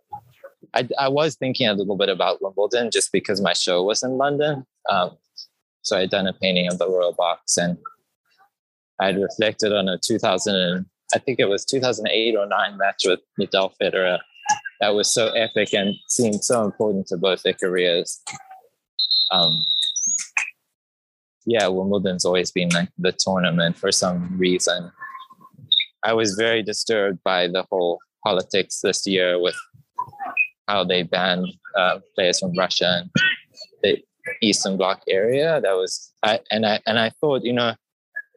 I, 0.74 0.88
I 1.00 1.08
was 1.10 1.36
thinking 1.36 1.68
a 1.68 1.74
little 1.74 1.98
bit 1.98 2.10
about 2.10 2.42
Wimbledon 2.42 2.92
just 2.92 3.12
because 3.12 3.42
my 3.42 3.54
show 3.54 3.84
was 3.84 4.04
in 4.04 4.18
London. 4.18 4.66
Um, 4.90 5.18
so 5.82 5.98
I'd 5.98 6.12
done 6.12 6.28
a 6.28 6.34
painting 6.34 6.68
of 6.68 6.78
the 6.78 6.88
Royal 6.88 7.14
Box 7.14 7.58
and 7.58 7.78
I'd 9.00 9.18
reflected 9.18 9.74
on 9.74 9.88
a 9.88 9.98
2000, 9.98 10.86
I 11.14 11.20
think 11.20 11.40
it 11.40 11.50
was 11.50 11.66
2008 11.66 12.36
or 12.36 12.48
9 12.48 12.78
match 12.78 13.04
with 13.06 13.20
Nadal 13.40 13.72
Federer 13.82 14.20
that 14.80 14.94
was 14.94 15.10
so 15.12 15.30
epic 15.30 15.74
and 15.74 15.96
seemed 16.08 16.44
so 16.44 16.64
important 16.64 17.08
to 17.08 17.18
both 17.18 17.44
their 17.44 17.54
careers. 17.54 18.22
Um, 19.32 19.66
yeah, 21.46 21.68
Wimbledon's 21.68 22.26
always 22.26 22.52
been 22.52 22.70
like 22.70 22.90
the 22.98 23.12
tournament 23.12 23.78
for 23.78 23.92
some 23.92 24.38
reason. 24.38 24.92
I 26.04 26.14
was 26.14 26.36
very 26.36 26.62
disturbed 26.62 27.20
by 27.24 27.48
the 27.48 27.66
whole 27.72 28.00
politics 28.24 28.82
this 28.82 29.08
year 29.08 29.40
with 29.42 29.56
how 30.68 30.84
they 30.84 31.04
banned 31.04 31.48
uh, 31.76 32.00
players 32.16 32.40
from 32.40 32.54
Russia 32.58 33.02
and 33.02 33.10
the 33.82 34.04
Eastern 34.42 34.78
Bloc 34.78 35.02
area. 35.08 35.60
That 35.62 35.74
was, 35.74 36.14
I, 36.22 36.40
and 36.52 36.66
I 36.66 36.80
and 36.86 37.00
I 37.00 37.10
thought, 37.22 37.44
you 37.44 37.54
know, 37.54 37.74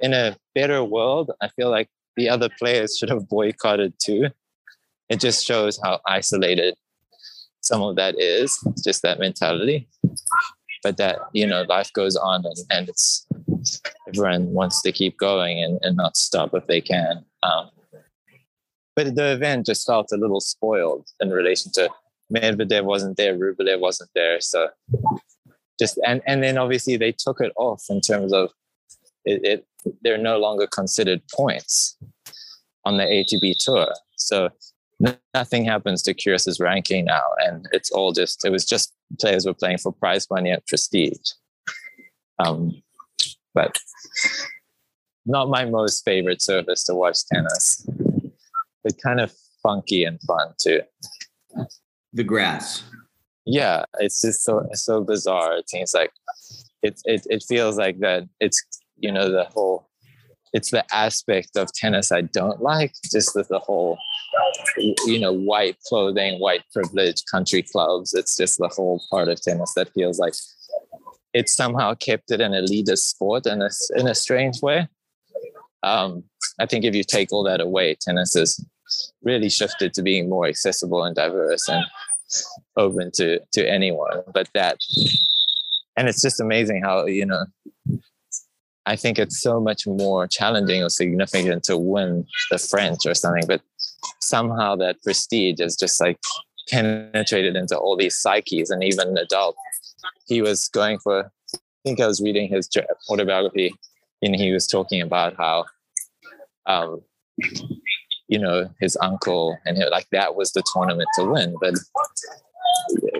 in 0.00 0.14
a 0.14 0.36
better 0.54 0.82
world, 0.84 1.32
I 1.42 1.48
feel 1.48 1.70
like 1.70 1.88
the 2.16 2.28
other 2.28 2.48
players 2.58 2.96
should 2.96 3.10
have 3.10 3.28
boycotted 3.28 3.94
too. 4.02 4.28
It 5.08 5.20
just 5.20 5.44
shows 5.44 5.78
how 5.82 6.00
isolated 6.06 6.74
some 7.60 7.82
of 7.82 7.96
that 7.96 8.18
is. 8.18 8.58
It's 8.66 8.84
just 8.84 9.02
that 9.02 9.18
mentality. 9.18 9.88
But 10.82 10.96
that 10.96 11.18
you 11.32 11.46
know, 11.46 11.62
life 11.68 11.92
goes 11.92 12.16
on, 12.16 12.44
and, 12.44 12.56
and 12.70 12.88
it's 12.88 13.26
everyone 14.08 14.52
wants 14.52 14.80
to 14.82 14.92
keep 14.92 15.18
going 15.18 15.62
and, 15.62 15.78
and 15.82 15.96
not 15.96 16.16
stop 16.16 16.54
if 16.54 16.66
they 16.66 16.80
can. 16.80 17.24
Um, 17.42 17.70
but 18.96 19.14
the 19.14 19.32
event 19.32 19.66
just 19.66 19.86
felt 19.86 20.08
a 20.12 20.16
little 20.16 20.40
spoiled 20.40 21.06
in 21.20 21.30
relation 21.30 21.70
to 21.72 21.90
Medvedev 22.32 22.84
wasn't 22.84 23.16
there, 23.16 23.36
Rublev 23.36 23.80
wasn't 23.80 24.10
there, 24.14 24.40
so 24.40 24.68
just 25.78 25.98
and 26.06 26.22
and 26.26 26.42
then 26.42 26.58
obviously 26.58 26.96
they 26.96 27.12
took 27.12 27.40
it 27.40 27.52
off 27.56 27.84
in 27.90 28.00
terms 28.00 28.32
of 28.32 28.50
it, 29.24 29.44
it 29.44 29.66
they're 30.02 30.18
no 30.18 30.38
longer 30.38 30.66
considered 30.66 31.22
points 31.34 31.96
on 32.84 32.96
the 32.96 33.04
ATP 33.04 33.56
tour. 33.58 33.88
So 34.16 34.50
nothing 35.34 35.64
happens 35.64 36.02
to 36.02 36.14
Kyrgios's 36.14 36.60
ranking 36.60 37.06
now, 37.06 37.22
and 37.38 37.66
it's 37.72 37.90
all 37.90 38.12
just 38.12 38.44
it 38.44 38.50
was 38.50 38.64
just 38.64 38.92
players 39.20 39.46
were 39.46 39.54
playing 39.54 39.78
for 39.78 39.92
prize 39.92 40.28
money 40.30 40.50
and 40.50 40.64
prestige. 40.66 41.32
Um, 42.38 42.82
but 43.54 43.76
not 45.26 45.48
my 45.48 45.64
most 45.64 46.04
favorite 46.04 46.42
service 46.42 46.84
to 46.84 46.94
watch 46.94 47.18
tennis. 47.32 47.86
But 48.82 49.00
kind 49.02 49.20
of 49.20 49.32
funky 49.62 50.04
and 50.04 50.20
fun 50.22 50.54
too. 50.58 50.80
The 52.12 52.24
grass. 52.24 52.82
Yeah, 53.44 53.84
it's 53.98 54.22
just 54.22 54.42
so 54.44 54.66
so 54.72 55.02
bizarre. 55.02 55.56
It 55.56 55.68
seems 55.68 55.92
like 55.94 56.12
it 56.82 57.00
it 57.04 57.26
it 57.28 57.44
feels 57.46 57.76
like 57.76 57.98
that 58.00 58.24
it's 58.40 58.62
you 59.00 59.12
know 59.12 59.30
the 59.30 59.44
whole 59.44 59.90
it's 60.52 60.70
the 60.70 60.84
aspect 60.92 61.56
of 61.56 61.72
tennis 61.72 62.10
I 62.10 62.22
don't 62.22 62.60
like, 62.60 62.92
just 63.12 63.34
the, 63.34 63.44
the 63.48 63.60
whole 63.60 63.98
you 64.76 65.18
know 65.18 65.32
white 65.32 65.76
clothing, 65.86 66.40
white 66.40 66.64
privilege, 66.72 67.22
country 67.30 67.62
clubs. 67.62 68.14
It's 68.14 68.36
just 68.36 68.58
the 68.58 68.68
whole 68.68 69.02
part 69.10 69.28
of 69.28 69.40
tennis 69.40 69.72
that 69.76 69.92
feels 69.92 70.18
like 70.18 70.34
it 71.32 71.48
somehow 71.48 71.94
kept 71.94 72.30
it 72.30 72.40
an 72.40 72.52
elitist 72.52 72.98
sport 72.98 73.46
in 73.46 73.62
a 73.62 73.70
in 73.96 74.08
a 74.08 74.14
strange 74.14 74.60
way. 74.62 74.88
Um, 75.82 76.24
I 76.58 76.66
think 76.66 76.84
if 76.84 76.94
you 76.94 77.04
take 77.04 77.32
all 77.32 77.44
that 77.44 77.60
away, 77.60 77.96
tennis 78.00 78.34
has 78.34 78.62
really 79.22 79.48
shifted 79.48 79.94
to 79.94 80.02
being 80.02 80.28
more 80.28 80.46
accessible 80.46 81.04
and 81.04 81.14
diverse 81.14 81.68
and 81.68 81.84
open 82.76 83.10
to 83.14 83.40
to 83.52 83.68
anyone. 83.68 84.22
But 84.34 84.48
that, 84.54 84.78
and 85.96 86.08
it's 86.08 86.22
just 86.22 86.40
amazing 86.40 86.82
how 86.82 87.06
you 87.06 87.26
know. 87.26 87.44
I 88.86 88.96
think 88.96 89.18
it's 89.18 89.40
so 89.40 89.60
much 89.60 89.86
more 89.86 90.26
challenging 90.26 90.82
or 90.82 90.88
significant 90.88 91.64
to 91.64 91.76
win 91.76 92.26
the 92.50 92.58
French 92.58 93.00
or 93.06 93.14
something, 93.14 93.44
but 93.46 93.60
somehow 94.20 94.76
that 94.76 95.02
prestige 95.02 95.60
is 95.60 95.76
just 95.76 96.00
like 96.00 96.18
penetrated 96.68 97.56
into 97.56 97.76
all 97.76 97.96
these 97.96 98.16
psyches 98.16 98.70
and 98.70 98.82
even 98.82 99.14
Nadal. 99.14 99.54
He 100.26 100.42
was 100.42 100.68
going 100.68 100.98
for 101.00 101.30
i 101.54 101.58
think 101.88 101.98
i 101.98 102.06
was 102.06 102.20
reading 102.20 102.48
his 102.48 102.68
autobiography 103.08 103.72
and 104.22 104.36
he 104.36 104.52
was 104.52 104.66
talking 104.66 105.00
about 105.00 105.34
how 105.36 105.64
um, 106.66 107.00
you 108.28 108.38
know 108.38 108.68
his 108.80 108.96
uncle 109.00 109.58
and 109.64 109.76
he, 109.76 109.84
like 109.86 110.06
that 110.12 110.36
was 110.36 110.52
the 110.52 110.62
tournament 110.72 111.08
to 111.16 111.24
win 111.24 111.54
but 111.60 111.74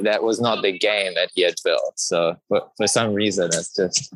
that 0.03 0.23
was 0.23 0.41
not 0.41 0.63
the 0.63 0.77
game 0.77 1.15
that 1.15 1.31
he 1.35 1.43
had 1.43 1.55
built. 1.65 1.93
So 1.97 2.37
but 2.49 2.71
for 2.77 2.87
some 2.87 3.15
reason 3.15 3.47
it's 3.47 3.75
just 3.75 4.13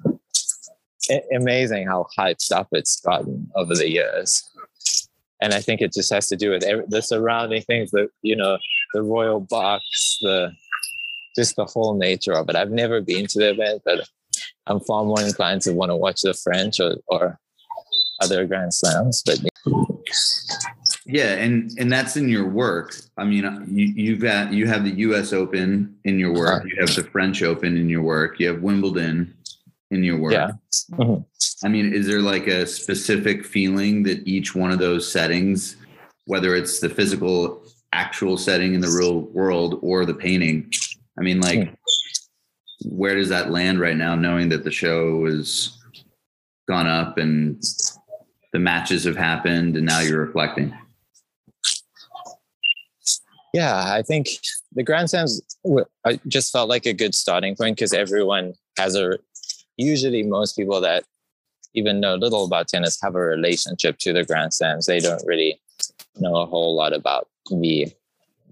amazing 1.35 1.87
how 1.87 2.07
hyped 2.19 2.51
up 2.53 2.69
it's 2.73 3.01
gotten 3.01 3.51
over 3.57 3.75
the 3.75 3.91
years 3.91 4.43
and 5.45 5.53
I 5.53 5.61
think 5.61 5.83
it 5.83 5.93
just 5.93 6.13
has 6.13 6.27
to 6.29 6.37
do 6.37 6.51
with 6.51 6.65
every, 6.65 6.85
the 6.89 7.03
surrounding 7.03 7.61
things, 7.63 7.91
that, 7.91 8.09
you 8.23 8.35
know, 8.35 8.57
the 8.95 9.03
royal 9.03 9.41
box, 9.41 10.19
the 10.23 10.53
just 11.37 11.57
the 11.57 11.67
whole 11.67 11.95
nature 11.95 12.33
of 12.33 12.49
it. 12.49 12.57
I've 12.57 12.71
never 12.71 13.03
been 13.03 13.27
to 13.27 13.39
the 13.39 13.51
event, 13.51 13.83
but 13.85 14.09
I'm 14.67 14.81
far 14.81 15.05
more 15.05 15.21
inclined 15.21 15.61
to 15.63 15.75
want 15.75 15.91
to 15.91 15.97
watch 15.97 16.23
the 16.23 16.33
French 16.33 16.81
or, 16.81 16.97
or 17.09 17.39
other 18.23 18.47
Grand 18.47 18.73
Slams. 18.73 19.23
But 19.27 19.41
yeah, 21.05 21.35
and 21.35 21.71
and 21.79 21.93
that's 21.93 22.17
in 22.17 22.31
your 22.31 22.49
work. 22.49 22.97
I 23.19 23.25
mean, 23.25 23.45
you 23.71 23.87
you've 23.95 24.21
got 24.21 24.51
you 24.51 24.67
have 24.67 24.85
the 24.85 24.93
U.S. 24.93 25.35
Open 25.35 25.95
in 26.05 26.19
your 26.19 26.33
work. 26.33 26.61
Uh-huh. 26.61 26.65
You 26.65 26.77
have 26.81 26.95
the 26.95 27.05
French 27.05 27.43
Open 27.43 27.77
in 27.77 27.91
your 27.91 28.03
work. 28.03 28.41
You 28.41 28.49
have 28.49 28.63
Wimbledon 28.63 29.35
in 29.95 30.05
your 30.05 30.19
work. 30.19 30.33
Yeah. 30.33 30.51
Mm-hmm. 30.93 31.23
I 31.65 31.69
mean, 31.69 31.93
is 31.93 32.07
there 32.07 32.21
like 32.21 32.47
a 32.47 32.67
specific 32.67 33.45
feeling 33.45 34.03
that 34.05 34.27
each 34.27 34.55
one 34.55 34.71
of 34.71 34.79
those 34.79 35.11
settings, 35.11 35.77
whether 36.27 36.55
it's 36.55 36.81
the 36.81 36.89
physical 36.89 37.65
actual 37.93 38.37
setting 38.37 38.75
in 38.75 38.81
the 38.81 38.89
real 38.89 39.21
world 39.21 39.79
or 39.83 40.05
the 40.05 40.15
painting, 40.15 40.71
I 41.19 41.23
mean, 41.23 41.41
like, 41.41 41.61
mm. 41.61 41.77
where 42.85 43.15
does 43.15 43.29
that 43.29 43.51
land 43.51 43.81
right 43.81 43.97
now, 43.97 44.15
knowing 44.15 44.49
that 44.51 44.65
the 44.65 44.71
show 44.71 45.25
has 45.27 45.79
gone 46.69 46.87
up 46.87 47.19
and 47.19 47.63
the 48.53 48.59
matches 48.59 49.05
have 49.05 49.17
happened 49.17 49.77
and 49.77 49.87
now 49.87 50.01
you're 50.01 50.25
reflecting? 50.25 50.77
Yeah, 53.53 53.77
I 53.77 54.03
think 54.03 54.27
the 54.73 54.83
Grand 54.83 55.11
Slams 55.11 55.41
I 56.05 56.19
just 56.27 56.53
felt 56.53 56.69
like 56.69 56.87
a 56.87 56.93
good 56.93 57.15
starting 57.15 57.55
point 57.55 57.77
because 57.77 57.93
everyone 57.93 58.55
has 58.77 58.97
a 58.97 59.19
usually 59.77 60.23
most 60.23 60.57
people 60.57 60.81
that 60.81 61.05
even 61.75 62.01
know 62.01 62.15
little 62.15 62.45
about 62.45 62.69
tennis 62.69 63.01
have 63.03 63.15
a 63.15 63.21
relationship 63.21 63.99
to 63.99 64.13
the 64.13 64.25
Grand 64.25 64.55
Slams. 64.55 64.87
They 64.87 65.01
don't 65.01 65.23
really 65.27 65.61
know 66.19 66.37
a 66.37 66.47
whole 66.47 66.75
lot 66.75 66.93
about 66.93 67.29
the 67.51 67.89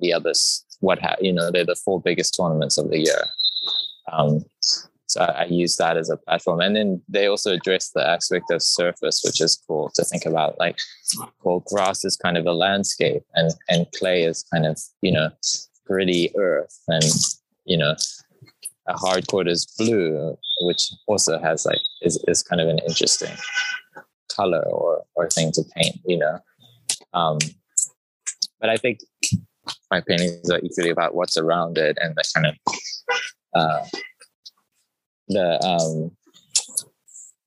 the 0.00 0.12
others. 0.12 0.64
What 0.80 0.98
ha- 0.98 1.16
you 1.20 1.32
know, 1.32 1.50
they're 1.50 1.64
the 1.64 1.76
four 1.76 2.00
biggest 2.00 2.36
tournaments 2.36 2.76
of 2.76 2.90
the 2.90 2.98
year. 2.98 3.24
Um, 4.10 4.44
so 5.06 5.20
I, 5.20 5.42
I 5.42 5.44
use 5.44 5.76
that 5.76 5.96
as 5.96 6.10
a 6.10 6.16
platform, 6.16 6.60
and 6.60 6.74
then 6.74 7.02
they 7.08 7.26
also 7.26 7.52
address 7.52 7.90
the 7.90 8.06
aspect 8.06 8.50
of 8.50 8.62
surface, 8.62 9.22
which 9.24 9.40
is 9.40 9.62
cool 9.68 9.92
to 9.94 10.04
think 10.04 10.26
about. 10.26 10.58
Like, 10.58 10.78
well, 11.44 11.60
grass 11.60 12.04
is 12.04 12.16
kind 12.16 12.36
of 12.36 12.46
a 12.46 12.52
landscape, 12.52 13.22
and 13.34 13.52
and 13.68 13.86
clay 13.96 14.24
is 14.24 14.44
kind 14.52 14.66
of 14.66 14.80
you 15.02 15.12
know 15.12 15.30
gritty 15.86 16.32
earth, 16.36 16.76
and 16.88 17.04
you 17.64 17.76
know 17.76 17.94
a 18.88 18.96
hard 18.96 19.26
court 19.28 19.48
is 19.48 19.66
blue, 19.78 20.36
which 20.62 20.92
also 21.06 21.38
has 21.38 21.64
like 21.64 21.80
is, 22.02 22.22
is 22.28 22.42
kind 22.42 22.60
of 22.60 22.68
an 22.68 22.78
interesting 22.80 23.34
color 24.34 24.62
or 24.68 25.02
or 25.14 25.28
thing 25.28 25.52
to 25.52 25.62
paint, 25.76 25.96
you 26.04 26.18
know. 26.18 26.38
Um, 27.14 27.38
but 28.60 28.70
I 28.70 28.76
think 28.76 29.00
my 29.90 30.00
paintings 30.00 30.50
are 30.50 30.60
equally 30.62 30.90
about 30.90 31.14
what's 31.14 31.36
around 31.36 31.78
it 31.78 31.98
and 32.00 32.14
the 32.14 32.24
kind 32.34 32.46
of 32.46 32.54
uh, 33.54 33.84
the 35.28 35.64
um, 35.64 36.16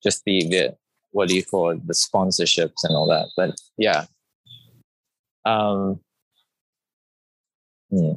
just 0.03 0.23
the 0.25 0.47
the 0.49 0.77
what 1.11 1.29
do 1.29 1.35
you 1.35 1.43
call 1.43 1.69
it, 1.69 1.87
the 1.87 1.93
sponsorships 1.93 2.83
and 2.83 2.95
all 2.95 3.07
that. 3.07 3.29
But 3.37 3.55
yeah. 3.77 4.05
Um, 5.45 6.01
hmm. 7.89 8.13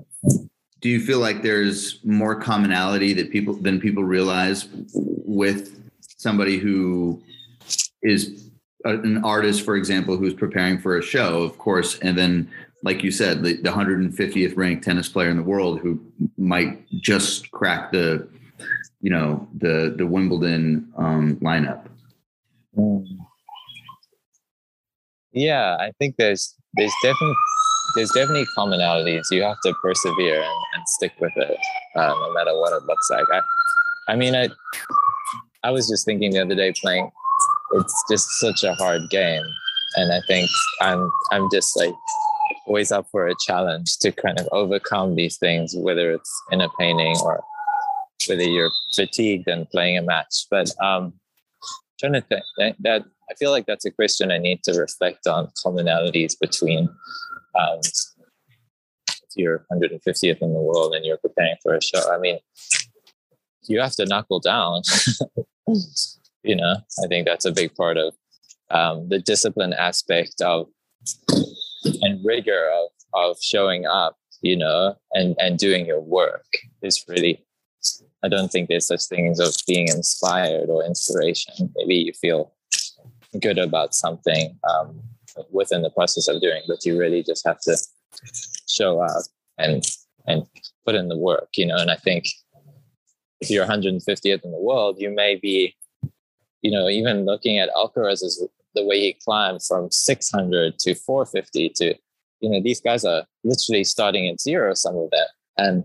Do 0.81 0.89
you 0.89 1.01
feel 1.01 1.19
like 1.19 1.43
there's 1.43 1.99
more 2.05 2.37
commonality 2.37 3.13
that 3.15 3.31
people 3.31 3.55
than 3.55 3.81
people 3.81 4.05
realize 4.05 4.69
with 4.95 5.81
somebody 6.19 6.59
who 6.59 7.23
is 8.03 8.51
an 8.85 9.25
artist, 9.25 9.65
for 9.65 9.77
example, 9.77 10.17
who's 10.17 10.35
preparing 10.35 10.79
for 10.79 10.99
a 10.99 11.03
show, 11.03 11.43
of 11.43 11.59
course, 11.59 11.99
and 11.99 12.17
then, 12.17 12.49
like 12.85 13.03
you 13.03 13.11
said, 13.11 13.43
the, 13.43 13.55
the 13.57 13.71
150th 13.71 14.57
ranked 14.57 14.85
tennis 14.85 15.09
player 15.09 15.31
in 15.31 15.37
the 15.37 15.43
world 15.43 15.81
who 15.81 16.01
might 16.37 16.87
just 17.01 17.51
crack 17.51 17.91
the, 17.91 18.29
you 19.01 19.11
know, 19.11 19.49
the 19.59 19.95
the 19.97 20.07
Wimbledon 20.07 20.93
um, 20.97 21.37
lineup. 21.37 21.87
Mm. 22.77 23.05
Yeah, 25.33 25.77
I 25.79 25.93
think 25.99 26.17
there's 26.17 26.55
there's 26.75 26.93
definitely 27.03 27.37
there's 27.95 28.11
definitely 28.11 28.47
commonalities. 28.57 29.25
You 29.31 29.43
have 29.43 29.61
to 29.65 29.75
persevere 29.83 30.43
and, 30.43 30.63
and 30.75 30.83
stick 30.87 31.13
with 31.21 31.33
it, 31.37 31.59
uh, 31.97 32.09
no 32.09 32.33
matter 32.33 32.59
what 32.59 32.73
it 32.73 32.85
looks 32.87 33.11
like. 33.11 33.27
I, 33.33 33.41
I 34.13 34.17
mean, 34.17 34.35
I, 34.35 34.49
I 35.65 35.71
was 35.71 35.89
just 35.89 36.05
thinking 36.05 36.33
the 36.33 36.41
other 36.41 36.55
day 36.55 36.73
playing. 36.81 37.11
It's 37.73 38.05
just 38.11 38.29
such 38.41 38.65
a 38.65 38.75
hard 38.75 39.03
game, 39.11 39.45
and 39.97 40.13
I 40.13 40.21
think 40.27 40.49
I'm 40.81 41.11
I'm 41.33 41.49
just 41.53 41.77
like 41.77 41.95
always 42.67 42.93
up 42.93 43.07
for 43.11 43.27
a 43.27 43.35
challenge 43.47 43.99
to 43.99 44.13
kind 44.13 44.39
of 44.39 44.49
overcome 44.53 45.17
these 45.17 45.37
things, 45.37 45.75
whether 45.77 46.13
it's 46.13 46.43
in 46.51 46.61
a 46.61 46.69
painting 46.79 47.17
or 47.23 47.43
whether 48.27 48.43
you're 48.43 48.71
fatigued 48.95 49.49
and 49.49 49.69
playing 49.71 49.99
a 49.99 50.03
match. 50.03 50.47
But 50.51 50.71
um, 50.83 51.15
trying 51.99 52.15
to 52.15 52.21
think 52.23 52.77
that 52.81 53.05
I 53.31 53.35
feel 53.35 53.51
like 53.51 53.67
that's 53.67 53.85
a 53.85 53.91
question 53.91 54.31
I 54.31 54.39
need 54.39 54.63
to 54.65 54.79
reflect 54.79 55.27
on 55.27 55.51
commonalities 55.65 56.39
between 56.41 56.89
um, 57.59 57.81
you're 59.35 59.65
150th 59.73 60.43
in 60.43 60.53
the 60.53 60.61
world 60.61 60.95
and 60.95 61.05
you're 61.05 61.19
preparing 61.19 61.57
for 61.63 61.75
a 61.75 61.83
show. 61.83 62.13
I 62.13 62.19
mean, 62.19 62.39
you 63.69 63.81
have 63.81 63.95
to 63.97 64.07
knuckle 64.07 64.41
down. 64.41 64.83
you 66.43 66.57
know, 66.57 66.77
I 67.03 67.07
think 67.07 67.27
that's 67.27 67.45
a 67.45 67.53
big 67.53 67.75
part 67.75 67.97
of 67.97 68.15
um, 68.71 69.09
the 69.09 69.19
discipline 69.19 69.73
aspect 69.73 70.41
of 70.43 70.69
and 72.03 72.25
rigor 72.25 72.71
of 72.75 72.91
of 73.15 73.37
showing 73.41 73.87
up. 73.87 74.17
You 74.41 74.57
know, 74.57 74.95
and 75.13 75.35
and 75.39 75.59
doing 75.59 75.87
your 75.87 76.01
work 76.01 76.47
is 76.83 77.05
really. 77.09 77.45
I 78.25 78.29
don't 78.29 78.49
think 78.49 78.69
there's 78.69 78.89
such 78.89 79.05
things 79.05 79.39
of 79.39 79.55
being 79.69 79.87
inspired 79.87 80.69
or 80.69 80.85
inspiration. 80.85 81.73
Maybe 81.77 81.95
you 81.95 82.13
feel 82.13 82.53
good 83.41 83.59
about 83.59 83.95
something 83.95 84.59
um, 84.69 85.01
within 85.51 85.83
the 85.83 85.91
process 85.91 86.29
of 86.29 86.41
doing, 86.41 86.63
but 86.67 86.85
you 86.85 86.99
really 86.99 87.23
just 87.23 87.47
have 87.47 87.61
to 87.61 87.77
show 88.69 89.01
up 89.01 89.23
and 89.59 89.85
and 90.27 90.47
put 90.85 90.95
in 90.95 91.09
the 91.09 91.17
work, 91.17 91.49
you 91.57 91.67
know. 91.67 91.77
And 91.77 91.91
I 91.91 91.97
think 91.97 92.27
if 93.41 93.51
you're 93.51 93.67
150th 93.67 94.45
in 94.45 94.51
the 94.51 94.59
world, 94.59 94.97
you 94.99 95.11
may 95.11 95.37
be, 95.37 95.75
you 96.63 96.71
know, 96.71 96.89
even 96.89 97.25
looking 97.25 97.59
at 97.59 97.71
Alcaraz's 97.75 98.47
the 98.75 98.85
way 98.85 99.01
he 99.01 99.19
climbed 99.25 99.63
from 99.63 99.91
600 99.91 100.79
to 100.79 100.95
450 100.95 101.71
to, 101.77 101.95
you 102.41 102.51
know, 102.51 102.61
these 102.63 102.81
guys 102.81 103.05
are 103.05 103.25
literally 103.45 103.85
starting 103.85 104.29
at 104.29 104.41
zero, 104.41 104.75
some 104.75 104.97
of 104.97 105.11
them, 105.11 105.27
and 105.57 105.85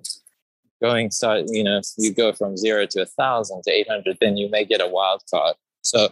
going 0.81 1.09
start, 1.09 1.45
you 1.47 1.63
know, 1.63 1.81
you 1.97 2.13
go 2.13 2.33
from 2.33 2.57
zero 2.57 2.85
to 2.85 3.01
a 3.01 3.05
thousand 3.05 3.63
to 3.63 3.71
800, 3.71 4.17
then 4.19 4.35
you 4.35 4.49
may 4.49 4.65
get 4.65 4.81
a 4.81 4.87
wild 4.87 5.23
card. 5.31 5.55
So 5.81 6.09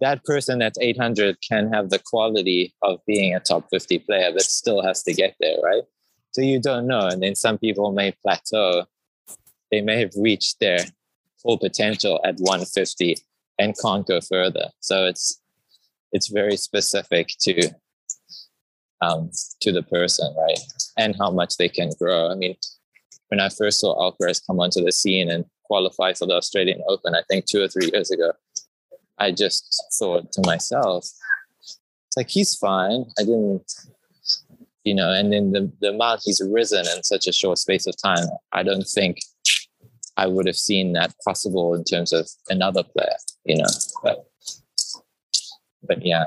that 0.00 0.24
person 0.24 0.58
that's 0.58 0.78
800 0.78 1.38
can 1.46 1.72
have 1.72 1.90
the 1.90 1.98
quality 1.98 2.74
of 2.82 3.00
being 3.06 3.34
a 3.34 3.40
top 3.40 3.68
50 3.70 3.98
player, 4.00 4.30
but 4.32 4.42
still 4.42 4.82
has 4.82 5.02
to 5.02 5.12
get 5.12 5.34
there, 5.40 5.56
right? 5.62 5.82
So 6.32 6.42
you 6.42 6.60
don't 6.60 6.86
know. 6.86 7.06
And 7.06 7.22
then 7.22 7.34
some 7.34 7.58
people 7.58 7.92
may 7.92 8.12
plateau. 8.22 8.84
They 9.70 9.80
may 9.80 10.00
have 10.00 10.12
reached 10.16 10.60
their 10.60 10.78
full 11.42 11.58
potential 11.58 12.20
at 12.24 12.38
150 12.38 13.16
and 13.58 13.74
can't 13.78 14.06
go 14.06 14.20
further. 14.20 14.68
So 14.80 15.06
it's 15.06 15.40
it's 16.12 16.28
very 16.28 16.56
specific 16.56 17.28
to 17.40 17.70
um, 19.00 19.30
to 19.60 19.72
the 19.72 19.82
person, 19.82 20.34
right? 20.36 20.58
And 20.96 21.14
how 21.18 21.30
much 21.30 21.56
they 21.56 21.68
can 21.68 21.90
grow. 21.98 22.30
I 22.30 22.34
mean, 22.34 22.56
when 23.28 23.40
I 23.40 23.48
first 23.48 23.80
saw 23.80 23.94
Alcaraz 23.96 24.44
come 24.46 24.60
onto 24.60 24.82
the 24.82 24.92
scene 24.92 25.30
and 25.30 25.44
qualify 25.64 26.14
for 26.14 26.26
the 26.26 26.34
Australian 26.34 26.82
Open, 26.88 27.14
I 27.14 27.22
think 27.28 27.44
two 27.44 27.62
or 27.62 27.68
three 27.68 27.90
years 27.92 28.10
ago, 28.10 28.32
I 29.20 29.32
just 29.32 29.84
thought 29.98 30.32
to 30.32 30.42
myself, 30.44 31.04
it's 31.62 32.16
like 32.16 32.28
he's 32.28 32.54
fine. 32.54 33.04
I 33.18 33.22
didn't, 33.22 33.72
you 34.84 34.94
know, 34.94 35.12
and 35.12 35.32
then 35.32 35.52
the, 35.52 35.70
the 35.80 35.90
amount 35.90 36.22
he's 36.24 36.40
risen 36.40 36.86
in 36.96 37.02
such 37.02 37.26
a 37.26 37.32
short 37.32 37.58
space 37.58 37.86
of 37.86 37.94
time, 38.02 38.26
I 38.52 38.62
don't 38.62 38.86
think 38.86 39.18
I 40.16 40.26
would 40.26 40.46
have 40.46 40.56
seen 40.56 40.92
that 40.94 41.14
possible 41.24 41.74
in 41.74 41.84
terms 41.84 42.12
of 42.12 42.28
another 42.48 42.82
player, 42.82 43.16
you 43.44 43.56
know. 43.56 43.68
But 44.02 44.26
but 45.86 46.04
yeah. 46.04 46.26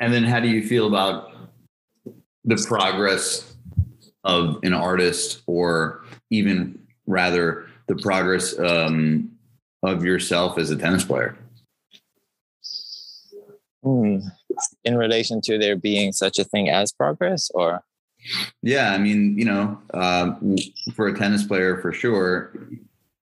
And 0.00 0.12
then 0.12 0.24
how 0.24 0.40
do 0.40 0.48
you 0.48 0.66
feel 0.66 0.86
about 0.86 1.30
the 2.44 2.62
progress 2.66 3.54
of 4.24 4.58
an 4.62 4.74
artist 4.74 5.42
or 5.46 6.04
even 6.30 6.78
rather 7.06 7.68
the 7.86 7.94
progress 7.96 8.58
um, 8.58 9.30
of 9.84 10.04
yourself 10.04 10.58
as 10.58 10.70
a 10.70 10.76
tennis 10.76 11.04
player? 11.04 11.36
Hmm. 13.82 14.20
In 14.84 14.96
relation 14.96 15.40
to 15.42 15.58
there 15.58 15.76
being 15.76 16.12
such 16.12 16.38
a 16.38 16.44
thing 16.44 16.70
as 16.70 16.92
progress, 16.92 17.50
or? 17.54 17.82
Yeah, 18.62 18.92
I 18.92 18.98
mean, 18.98 19.36
you 19.38 19.44
know, 19.44 19.78
uh, 19.92 20.32
for 20.94 21.08
a 21.08 21.16
tennis 21.16 21.44
player, 21.44 21.80
for 21.82 21.92
sure, 21.92 22.52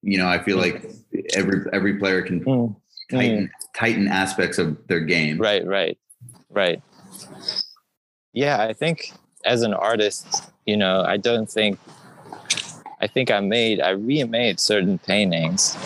you 0.02 0.18
know, 0.18 0.28
I 0.28 0.38
feel 0.38 0.58
like 0.58 0.90
every 1.34 1.64
every 1.72 1.98
player 1.98 2.22
can 2.22 2.44
mm. 2.44 2.76
tighten 3.10 3.46
mm. 3.46 3.50
tighten 3.74 4.08
aspects 4.08 4.58
of 4.58 4.76
their 4.86 5.00
game. 5.00 5.38
Right, 5.38 5.66
right, 5.66 5.98
right. 6.50 6.80
Yeah, 8.32 8.62
I 8.62 8.72
think 8.72 9.12
as 9.44 9.62
an 9.62 9.74
artist, 9.74 10.50
you 10.66 10.76
know, 10.76 11.02
I 11.02 11.16
don't 11.16 11.50
think 11.50 11.78
I 13.00 13.08
think 13.08 13.30
I 13.30 13.40
made 13.40 13.80
I 13.80 13.90
remade 13.90 14.60
certain 14.60 14.98
paintings 14.98 15.76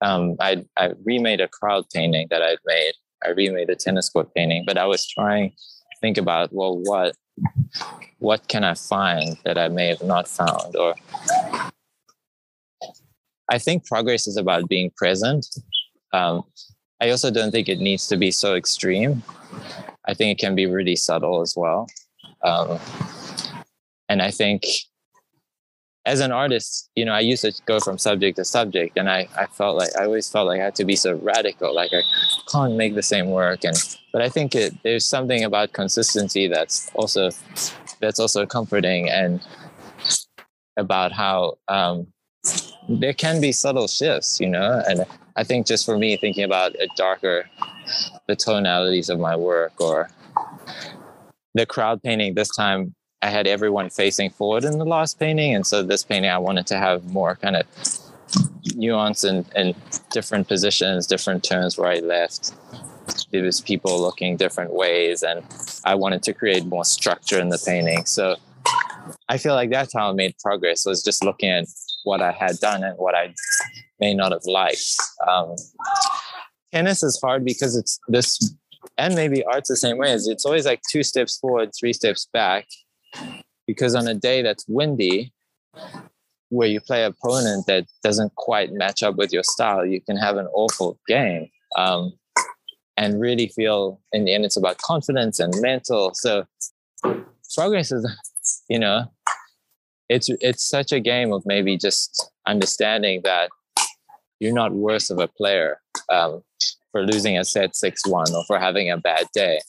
um, 0.00 0.36
I 0.40 0.64
I 0.76 0.92
remade 1.04 1.40
a 1.40 1.48
crowd 1.48 1.84
painting 1.92 2.26
that 2.30 2.42
I'd 2.42 2.58
made. 2.66 2.92
I 3.24 3.30
remade 3.30 3.70
a 3.70 3.76
tennis 3.76 4.08
court 4.08 4.34
painting, 4.34 4.64
but 4.66 4.78
I 4.78 4.86
was 4.86 5.06
trying 5.06 5.50
to 5.50 5.56
think 6.00 6.18
about 6.18 6.52
well, 6.52 6.78
what 6.78 7.14
what 8.18 8.48
can 8.48 8.64
I 8.64 8.74
find 8.74 9.36
that 9.44 9.58
I 9.58 9.68
may 9.68 9.88
have 9.88 10.02
not 10.02 10.28
found, 10.28 10.76
or 10.76 10.94
I 13.50 13.58
think 13.58 13.86
progress 13.86 14.26
is 14.26 14.36
about 14.36 14.68
being 14.68 14.90
present. 14.96 15.46
Um, 16.12 16.42
I 17.00 17.10
also 17.10 17.30
don't 17.30 17.50
think 17.50 17.68
it 17.68 17.78
needs 17.78 18.06
to 18.08 18.16
be 18.16 18.30
so 18.30 18.54
extreme. 18.54 19.22
I 20.06 20.14
think 20.14 20.38
it 20.38 20.40
can 20.40 20.54
be 20.54 20.66
really 20.66 20.96
subtle 20.96 21.42
as 21.42 21.54
well. 21.56 21.86
Um, 22.42 22.78
and 24.08 24.22
I 24.22 24.30
think 24.30 24.62
as 26.06 26.20
an 26.20 26.30
artist, 26.30 26.88
you 26.94 27.04
know, 27.04 27.12
I 27.12 27.20
used 27.20 27.42
to 27.42 27.52
go 27.66 27.80
from 27.80 27.98
subject 27.98 28.36
to 28.36 28.44
subject, 28.44 28.96
and 28.96 29.10
I, 29.10 29.28
I 29.36 29.46
felt 29.46 29.76
like 29.76 29.90
I 29.98 30.04
always 30.04 30.30
felt 30.30 30.46
like 30.46 30.60
I 30.60 30.64
had 30.64 30.76
to 30.76 30.84
be 30.84 30.94
so 30.94 31.14
radical, 31.16 31.74
like 31.74 31.90
I 31.92 32.02
can't 32.50 32.76
make 32.76 32.94
the 32.94 33.02
same 33.02 33.30
work. 33.30 33.64
And 33.64 33.76
but 34.12 34.22
I 34.22 34.28
think 34.28 34.54
it, 34.54 34.72
there's 34.84 35.04
something 35.04 35.42
about 35.42 35.72
consistency 35.72 36.46
that's 36.46 36.90
also 36.94 37.30
that's 38.00 38.20
also 38.20 38.46
comforting, 38.46 39.10
and 39.10 39.44
about 40.76 41.10
how 41.10 41.58
um, 41.66 42.06
there 42.88 43.12
can 43.12 43.40
be 43.40 43.50
subtle 43.50 43.88
shifts, 43.88 44.38
you 44.40 44.48
know. 44.48 44.82
And 44.88 45.04
I 45.34 45.42
think 45.42 45.66
just 45.66 45.84
for 45.84 45.98
me, 45.98 46.16
thinking 46.16 46.44
about 46.44 46.76
a 46.76 46.88
darker, 46.96 47.50
the 48.28 48.36
tonalities 48.36 49.10
of 49.10 49.18
my 49.18 49.34
work, 49.34 49.72
or 49.80 50.08
the 51.54 51.66
crowd 51.66 52.00
painting 52.00 52.34
this 52.34 52.54
time 52.54 52.94
I 53.26 53.30
had 53.30 53.48
everyone 53.48 53.90
facing 53.90 54.30
forward 54.30 54.62
in 54.62 54.78
the 54.78 54.84
last 54.84 55.18
painting, 55.18 55.52
and 55.52 55.66
so 55.66 55.82
this 55.82 56.04
painting 56.04 56.30
I 56.30 56.38
wanted 56.38 56.66
to 56.68 56.78
have 56.78 57.10
more 57.10 57.34
kind 57.34 57.56
of 57.56 57.66
nuance 58.76 59.24
and, 59.24 59.44
and 59.56 59.74
different 60.12 60.46
positions, 60.46 61.08
different 61.08 61.42
turns 61.42 61.76
where 61.76 61.90
I 61.90 61.98
left. 61.98 62.54
There 63.32 63.42
was 63.42 63.60
people 63.60 64.00
looking 64.00 64.36
different 64.36 64.72
ways, 64.72 65.24
and 65.24 65.42
I 65.84 65.96
wanted 65.96 66.22
to 66.22 66.32
create 66.32 66.66
more 66.66 66.84
structure 66.84 67.40
in 67.40 67.48
the 67.48 67.60
painting. 67.66 68.04
So 68.04 68.36
I 69.28 69.38
feel 69.38 69.54
like 69.54 69.70
that's 69.70 69.92
how 69.92 70.10
I 70.10 70.12
made 70.12 70.38
progress 70.38 70.86
was 70.86 71.02
just 71.02 71.24
looking 71.24 71.50
at 71.50 71.66
what 72.04 72.22
I 72.22 72.30
had 72.30 72.58
done 72.60 72.84
and 72.84 72.96
what 72.96 73.16
I 73.16 73.34
may 73.98 74.14
not 74.14 74.30
have 74.30 74.44
liked. 74.44 74.86
Um, 75.26 75.56
tennis 76.72 77.02
is 77.02 77.20
hard 77.20 77.44
because 77.44 77.76
it's 77.76 77.98
this, 78.06 78.54
and 78.96 79.16
maybe 79.16 79.42
art's 79.42 79.68
the 79.68 79.76
same 79.76 79.98
way. 79.98 80.12
Is 80.12 80.28
it's 80.28 80.46
always 80.46 80.64
like 80.64 80.80
two 80.88 81.02
steps 81.02 81.38
forward, 81.38 81.72
three 81.76 81.92
steps 81.92 82.28
back, 82.32 82.66
because 83.66 83.94
on 83.94 84.06
a 84.06 84.14
day 84.14 84.42
that's 84.42 84.64
windy, 84.68 85.32
where 86.48 86.68
you 86.68 86.80
play 86.80 87.04
opponent 87.04 87.66
that 87.66 87.86
doesn't 88.02 88.34
quite 88.36 88.72
match 88.72 89.02
up 89.02 89.16
with 89.16 89.32
your 89.32 89.42
style, 89.42 89.84
you 89.84 90.00
can 90.00 90.16
have 90.16 90.36
an 90.36 90.46
awful 90.54 90.98
game. 91.08 91.48
Um, 91.76 92.12
and 92.96 93.20
really 93.20 93.48
feel 93.48 94.00
in 94.12 94.24
the 94.24 94.34
end 94.34 94.44
it's 94.44 94.56
about 94.56 94.78
confidence 94.78 95.38
and 95.38 95.52
mental. 95.60 96.12
So 96.14 96.46
progress 97.54 97.92
is 97.92 98.08
you 98.68 98.78
know, 98.78 99.12
it's 100.08 100.28
it's 100.40 100.66
such 100.66 100.92
a 100.92 101.00
game 101.00 101.32
of 101.32 101.42
maybe 101.46 101.76
just 101.76 102.30
understanding 102.46 103.20
that 103.24 103.50
you're 104.40 104.54
not 104.54 104.72
worse 104.72 105.10
of 105.10 105.18
a 105.18 105.28
player 105.28 105.80
um, 106.12 106.42
for 106.92 107.04
losing 107.04 107.38
a 107.38 107.44
set 107.44 107.74
six 107.74 108.06
one 108.06 108.32
or 108.34 108.44
for 108.46 108.58
having 108.58 108.90
a 108.90 108.96
bad 108.96 109.26
day. 109.34 109.60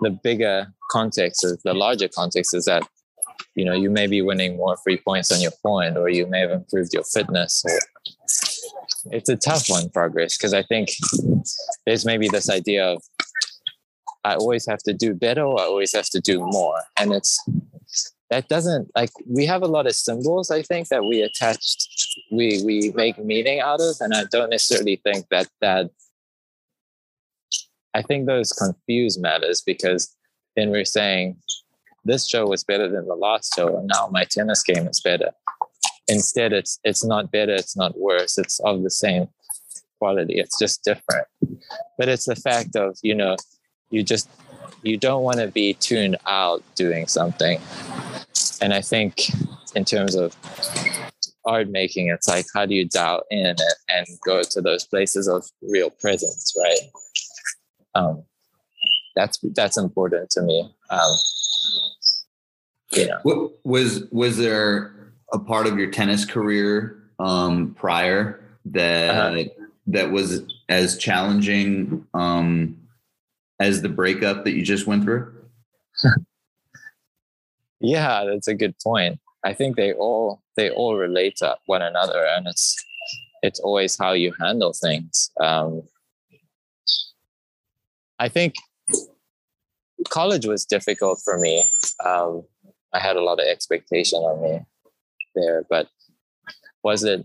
The 0.00 0.10
bigger 0.10 0.72
context 0.90 1.44
is 1.44 1.58
the 1.64 1.74
larger 1.74 2.08
context 2.08 2.54
is 2.54 2.64
that 2.64 2.82
you 3.54 3.64
know 3.64 3.74
you 3.74 3.90
may 3.90 4.06
be 4.06 4.22
winning 4.22 4.56
more 4.56 4.76
free 4.76 4.98
points 4.98 5.32
on 5.32 5.40
your 5.40 5.52
point 5.62 5.96
or 5.96 6.08
you 6.08 6.26
may 6.26 6.40
have 6.40 6.50
improved 6.50 6.92
your 6.92 7.04
fitness 7.04 7.64
or 7.64 7.78
it's 9.10 9.28
a 9.28 9.36
tough 9.36 9.64
one 9.68 9.88
progress 9.90 10.36
because 10.36 10.54
i 10.54 10.62
think 10.62 10.88
there's 11.86 12.04
maybe 12.04 12.28
this 12.28 12.48
idea 12.50 12.84
of 12.84 13.02
i 14.24 14.34
always 14.34 14.66
have 14.66 14.78
to 14.78 14.92
do 14.92 15.14
better 15.14 15.42
or 15.42 15.60
i 15.60 15.64
always 15.64 15.94
have 15.94 16.08
to 16.08 16.20
do 16.20 16.38
more 16.40 16.80
and 16.98 17.12
it's 17.12 17.38
that 18.30 18.48
doesn't 18.48 18.90
like 18.96 19.10
we 19.26 19.44
have 19.44 19.62
a 19.62 19.66
lot 19.66 19.86
of 19.86 19.94
symbols 19.94 20.50
i 20.50 20.62
think 20.62 20.88
that 20.88 21.04
we 21.04 21.20
attach 21.22 21.76
we 22.30 22.62
we 22.64 22.92
make 22.94 23.18
meaning 23.18 23.60
out 23.60 23.80
of 23.80 23.96
and 24.00 24.14
i 24.14 24.24
don't 24.30 24.50
necessarily 24.50 25.00
think 25.04 25.26
that 25.30 25.48
that 25.60 25.90
i 27.94 28.02
think 28.02 28.26
those 28.26 28.52
confuse 28.52 29.18
matters 29.18 29.62
because 29.64 30.16
then 30.56 30.70
we're 30.70 30.84
saying 30.84 31.36
this 32.04 32.28
show 32.28 32.46
was 32.46 32.64
better 32.64 32.88
than 32.88 33.06
the 33.06 33.14
last 33.14 33.54
show 33.54 33.76
and 33.76 33.86
now 33.86 34.08
my 34.10 34.24
tennis 34.24 34.62
game 34.62 34.86
is 34.88 35.00
better. 35.00 35.30
Instead 36.08 36.52
it's 36.52 36.78
it's 36.84 37.04
not 37.04 37.30
better 37.30 37.54
it's 37.54 37.76
not 37.76 37.96
worse 37.98 38.38
it's 38.38 38.58
of 38.60 38.82
the 38.82 38.90
same 38.90 39.28
quality 39.98 40.38
it's 40.38 40.58
just 40.58 40.82
different. 40.84 41.26
But 41.96 42.08
it's 42.08 42.26
the 42.26 42.36
fact 42.36 42.76
of 42.76 42.98
you 43.02 43.14
know 43.14 43.36
you 43.90 44.02
just 44.02 44.28
you 44.82 44.96
don't 44.96 45.22
want 45.22 45.38
to 45.38 45.46
be 45.46 45.74
tuned 45.74 46.16
out 46.26 46.62
doing 46.74 47.06
something. 47.06 47.60
And 48.60 48.74
i 48.74 48.80
think 48.80 49.30
in 49.74 49.84
terms 49.84 50.14
of 50.14 50.36
art 51.44 51.68
making 51.68 52.08
it's 52.08 52.28
like 52.28 52.46
how 52.54 52.66
do 52.66 52.74
you 52.74 52.88
dial 52.88 53.22
in 53.30 53.46
and, 53.46 53.58
and 53.88 54.06
go 54.24 54.42
to 54.42 54.60
those 54.60 54.84
places 54.86 55.26
of 55.26 55.44
real 55.62 55.90
presence 55.90 56.54
right 56.56 56.78
um 57.94 58.22
that's 59.14 59.38
that's 59.54 59.76
important 59.76 60.30
to 60.30 60.42
me 60.42 60.74
um 60.90 61.14
you 62.92 63.06
know. 63.06 63.50
was 63.64 64.04
was 64.10 64.36
there 64.36 64.94
a 65.32 65.38
part 65.38 65.66
of 65.66 65.78
your 65.78 65.90
tennis 65.90 66.24
career 66.24 67.02
um, 67.18 67.74
prior 67.74 68.40
that 68.66 69.10
uh-huh. 69.10 69.44
that 69.86 70.10
was 70.10 70.42
as 70.68 70.98
challenging 70.98 72.06
um, 72.14 72.76
as 73.60 73.82
the 73.82 73.88
breakup 73.88 74.44
that 74.44 74.52
you 74.52 74.62
just 74.62 74.86
went 74.86 75.04
through? 75.04 75.32
yeah, 77.80 78.24
that's 78.24 78.48
a 78.48 78.54
good 78.54 78.74
point. 78.82 79.18
I 79.44 79.54
think 79.54 79.76
they 79.76 79.92
all 79.92 80.42
they 80.56 80.70
all 80.70 80.96
relate 80.96 81.36
to 81.36 81.56
one 81.66 81.82
another, 81.82 82.24
and 82.26 82.46
it's 82.46 82.76
it's 83.42 83.60
always 83.60 83.96
how 83.98 84.12
you 84.12 84.32
handle 84.40 84.72
things. 84.72 85.30
Um, 85.40 85.82
I 88.22 88.28
think 88.28 88.54
college 90.08 90.46
was 90.46 90.64
difficult 90.64 91.20
for 91.24 91.40
me. 91.40 91.64
Um, 92.04 92.44
I 92.92 93.00
had 93.00 93.16
a 93.16 93.20
lot 93.20 93.40
of 93.40 93.46
expectation 93.46 94.20
on 94.20 94.40
me 94.40 94.60
there, 95.34 95.64
but 95.68 95.88
was 96.84 97.02
it? 97.02 97.24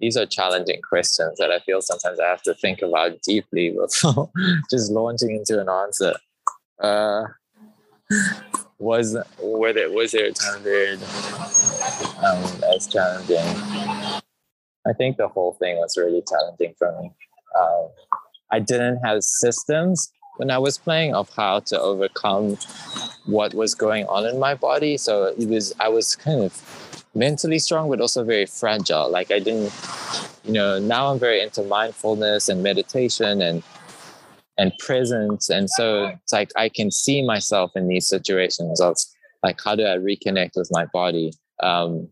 These 0.00 0.16
are 0.16 0.26
challenging 0.26 0.80
questions 0.88 1.38
that 1.38 1.50
I 1.50 1.58
feel 1.58 1.82
sometimes 1.82 2.20
I 2.20 2.28
have 2.28 2.42
to 2.42 2.54
think 2.54 2.82
about 2.82 3.20
deeply 3.22 3.70
before 3.80 4.30
just 4.70 4.92
launching 4.92 5.30
into 5.30 5.60
an 5.60 5.68
answer. 5.68 6.14
Uh, 6.80 7.24
was 8.78 9.16
were 9.42 9.72
there 9.72 9.90
was 9.90 10.12
there 10.12 10.26
a 10.26 10.32
time 10.32 10.62
period 10.62 11.02
um, 12.22 12.62
as 12.72 12.86
challenging? 12.86 13.38
I 14.86 14.92
think 14.96 15.16
the 15.16 15.26
whole 15.26 15.54
thing 15.54 15.78
was 15.78 15.96
really 15.96 16.22
challenging 16.28 16.74
for 16.78 16.96
me. 17.00 17.10
Um, 17.58 17.88
I 18.52 18.60
didn't 18.60 19.00
have 19.04 19.24
systems 19.24 20.12
when 20.38 20.50
I 20.50 20.58
was 20.58 20.78
playing 20.78 21.14
of 21.14 21.28
how 21.34 21.60
to 21.60 21.80
overcome 21.80 22.56
what 23.26 23.54
was 23.54 23.74
going 23.74 24.06
on 24.06 24.24
in 24.24 24.38
my 24.38 24.54
body. 24.54 24.96
So 24.96 25.34
it 25.38 25.48
was 25.48 25.74
I 25.80 25.88
was 25.88 26.16
kind 26.16 26.42
of 26.42 26.52
mentally 27.14 27.58
strong, 27.58 27.90
but 27.90 28.00
also 28.00 28.24
very 28.24 28.46
fragile. 28.46 29.10
Like 29.10 29.30
I 29.30 29.40
didn't, 29.40 29.72
you 30.44 30.52
know, 30.52 30.78
now 30.78 31.10
I'm 31.10 31.18
very 31.18 31.42
into 31.42 31.62
mindfulness 31.62 32.48
and 32.48 32.62
meditation 32.62 33.42
and 33.42 33.62
and 34.56 34.72
presence. 34.78 35.50
And 35.50 35.68
so 35.68 36.06
it's 36.06 36.32
like 36.32 36.50
I 36.56 36.68
can 36.68 36.90
see 36.90 37.22
myself 37.22 37.72
in 37.74 37.88
these 37.88 38.08
situations 38.08 38.80
of 38.80 38.96
like 39.42 39.60
how 39.62 39.74
do 39.74 39.84
I 39.84 39.96
reconnect 39.96 40.52
with 40.56 40.68
my 40.70 40.86
body? 40.86 41.32
Um, 41.62 42.08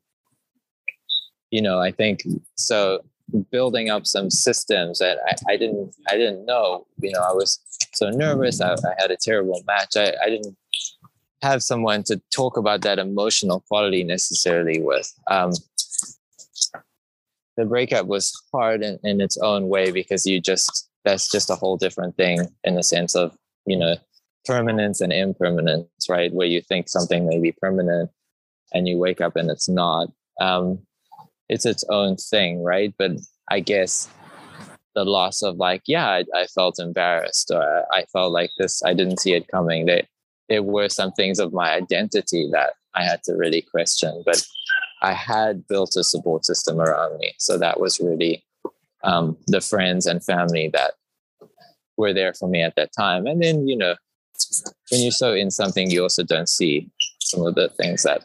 you 1.50 1.62
know, 1.62 1.78
I 1.78 1.92
think 1.92 2.22
so 2.56 3.04
building 3.50 3.90
up 3.90 4.06
some 4.06 4.30
systems 4.30 4.98
that 4.98 5.18
I, 5.26 5.52
I 5.52 5.56
didn't 5.56 5.94
I 6.08 6.16
didn't 6.16 6.46
know. 6.46 6.86
You 7.00 7.12
know, 7.12 7.20
I 7.20 7.32
was 7.32 7.60
so 7.94 8.10
nervous. 8.10 8.60
I, 8.60 8.74
I 8.74 8.94
had 8.98 9.10
a 9.10 9.16
terrible 9.20 9.62
match. 9.66 9.96
I, 9.96 10.14
I 10.22 10.28
didn't 10.28 10.56
have 11.42 11.62
someone 11.62 12.02
to 12.04 12.20
talk 12.34 12.56
about 12.56 12.82
that 12.82 12.98
emotional 12.98 13.64
quality 13.68 14.04
necessarily 14.04 14.80
with. 14.80 15.12
Um, 15.30 15.52
the 17.56 17.64
breakup 17.64 18.06
was 18.06 18.32
hard 18.52 18.82
in, 18.82 18.98
in 19.02 19.20
its 19.20 19.36
own 19.38 19.68
way 19.68 19.90
because 19.90 20.26
you 20.26 20.40
just 20.40 20.88
that's 21.04 21.30
just 21.30 21.50
a 21.50 21.54
whole 21.54 21.76
different 21.76 22.16
thing 22.16 22.40
in 22.64 22.74
the 22.74 22.82
sense 22.82 23.14
of 23.14 23.36
you 23.66 23.76
know 23.76 23.96
permanence 24.44 25.00
and 25.00 25.12
impermanence 25.12 25.88
right 26.08 26.32
where 26.32 26.46
you 26.46 26.60
think 26.60 26.88
something 26.88 27.26
may 27.26 27.38
be 27.38 27.52
permanent 27.52 28.10
and 28.72 28.86
you 28.86 28.98
wake 28.98 29.20
up 29.20 29.36
and 29.36 29.50
it's 29.50 29.68
not 29.68 30.08
um, 30.40 30.78
it's 31.48 31.66
its 31.66 31.84
own 31.90 32.16
thing 32.16 32.62
right? 32.62 32.94
But 32.98 33.12
i 33.48 33.60
guess 33.60 34.08
the 34.94 35.04
loss 35.04 35.42
of 35.42 35.56
like 35.56 35.82
yeah 35.86 36.08
I, 36.08 36.24
I, 36.34 36.46
felt 36.46 36.78
embarrassed 36.78 37.50
or 37.54 37.84
i 37.92 38.04
felt 38.12 38.32
like 38.32 38.50
this 38.58 38.82
i 38.84 38.94
didn't 38.94 39.20
see 39.20 39.34
it 39.34 39.48
coming. 39.48 39.86
That 39.86 40.06
there 40.48 40.62
were 40.62 40.88
some 40.88 41.12
things 41.12 41.38
of 41.38 41.52
my 41.52 41.70
identity 41.70 42.48
that 42.52 42.72
i 42.94 43.04
had 43.04 43.22
to 43.24 43.34
really 43.34 43.62
question 43.62 44.22
but 44.24 44.44
i 45.02 45.12
had 45.12 45.66
built 45.68 45.96
a 45.96 46.04
support 46.04 46.44
system 46.44 46.80
around 46.80 47.18
me. 47.18 47.34
So 47.38 47.58
that 47.58 47.78
was 47.78 48.00
really 48.00 48.44
um, 49.04 49.36
the 49.46 49.60
friends 49.60 50.06
and 50.06 50.24
family 50.24 50.68
that 50.72 50.92
were 51.96 52.12
there 52.12 52.34
for 52.34 52.48
me 52.48 52.62
at 52.62 52.74
that 52.76 52.90
time. 52.92 53.26
And 53.26 53.42
then 53.42 53.68
you 53.68 53.76
know 53.76 53.94
when 54.90 55.02
you're 55.02 55.12
so 55.12 55.32
in 55.34 55.50
something 55.50 55.90
you 55.90 56.02
also 56.02 56.22
don't 56.22 56.48
see 56.48 56.90
some 57.20 57.46
of 57.46 57.54
the 57.54 57.68
things 57.68 58.02
that 58.02 58.24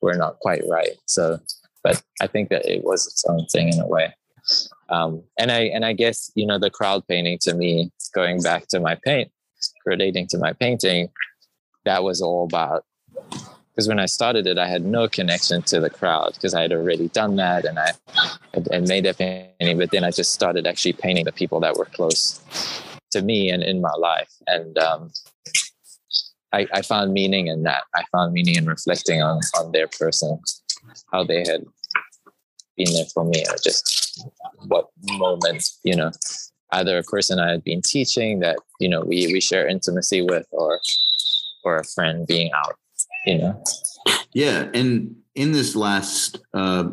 were 0.00 0.14
not 0.14 0.38
quite 0.40 0.62
right. 0.68 0.96
So 1.06 1.38
but 1.82 2.02
i 2.20 2.26
think 2.26 2.48
that 2.48 2.64
it 2.66 2.84
was 2.84 3.06
its 3.06 3.24
own 3.28 3.44
thing 3.46 3.68
in 3.68 3.80
a 3.80 3.86
way 3.86 4.12
um, 4.88 5.22
and 5.38 5.50
I 5.50 5.60
and 5.64 5.84
I 5.84 5.92
guess 5.92 6.30
you 6.34 6.46
know 6.46 6.58
the 6.58 6.70
crowd 6.70 7.06
painting 7.06 7.38
to 7.42 7.54
me, 7.54 7.90
going 8.14 8.40
back 8.42 8.68
to 8.68 8.80
my 8.80 8.94
paint, 9.04 9.30
relating 9.84 10.26
to 10.28 10.38
my 10.38 10.52
painting, 10.54 11.10
that 11.84 12.02
was 12.02 12.22
all 12.22 12.44
about 12.44 12.84
because 13.72 13.88
when 13.88 14.00
I 14.00 14.06
started 14.06 14.46
it, 14.46 14.58
I 14.58 14.66
had 14.66 14.84
no 14.84 15.06
connection 15.06 15.62
to 15.62 15.80
the 15.80 15.90
crowd 15.90 16.34
because 16.34 16.54
I 16.54 16.62
had 16.62 16.72
already 16.72 17.08
done 17.08 17.36
that 17.36 17.64
and 17.64 17.78
I 17.78 17.92
and 18.72 18.88
made 18.88 19.04
that 19.04 19.18
painting. 19.18 19.78
But 19.78 19.90
then 19.90 20.04
I 20.04 20.10
just 20.10 20.32
started 20.32 20.66
actually 20.66 20.94
painting 20.94 21.24
the 21.24 21.32
people 21.32 21.60
that 21.60 21.76
were 21.76 21.84
close 21.84 22.40
to 23.12 23.22
me 23.22 23.50
and 23.50 23.62
in 23.62 23.80
my 23.80 23.92
life, 23.98 24.32
and 24.46 24.78
um, 24.78 25.10
I, 26.52 26.66
I 26.72 26.82
found 26.82 27.12
meaning 27.12 27.48
in 27.48 27.64
that. 27.64 27.84
I 27.94 28.04
found 28.10 28.32
meaning 28.32 28.56
in 28.56 28.66
reflecting 28.66 29.22
on 29.22 29.40
on 29.58 29.72
their 29.72 29.88
person, 29.88 30.40
how 31.12 31.24
they 31.24 31.38
had 31.38 31.64
been 32.76 32.92
there 32.92 33.04
for 33.12 33.24
me, 33.24 33.44
or 33.48 33.56
just 33.62 34.28
what 34.66 34.88
moments, 35.18 35.80
you 35.84 35.96
know, 35.96 36.10
either 36.72 36.98
a 36.98 37.02
person 37.02 37.38
I 37.38 37.50
had 37.50 37.64
been 37.64 37.82
teaching 37.82 38.40
that, 38.40 38.58
you 38.80 38.88
know, 38.88 39.00
we, 39.00 39.32
we 39.32 39.40
share 39.40 39.66
intimacy 39.66 40.22
with 40.22 40.46
or, 40.52 40.80
or 41.64 41.76
a 41.76 41.84
friend 41.84 42.26
being 42.26 42.50
out, 42.52 42.76
you 43.26 43.38
know? 43.38 43.64
Yeah. 44.32 44.68
And 44.74 45.16
in 45.34 45.52
this 45.52 45.74
last 45.74 46.40
uh, 46.54 46.90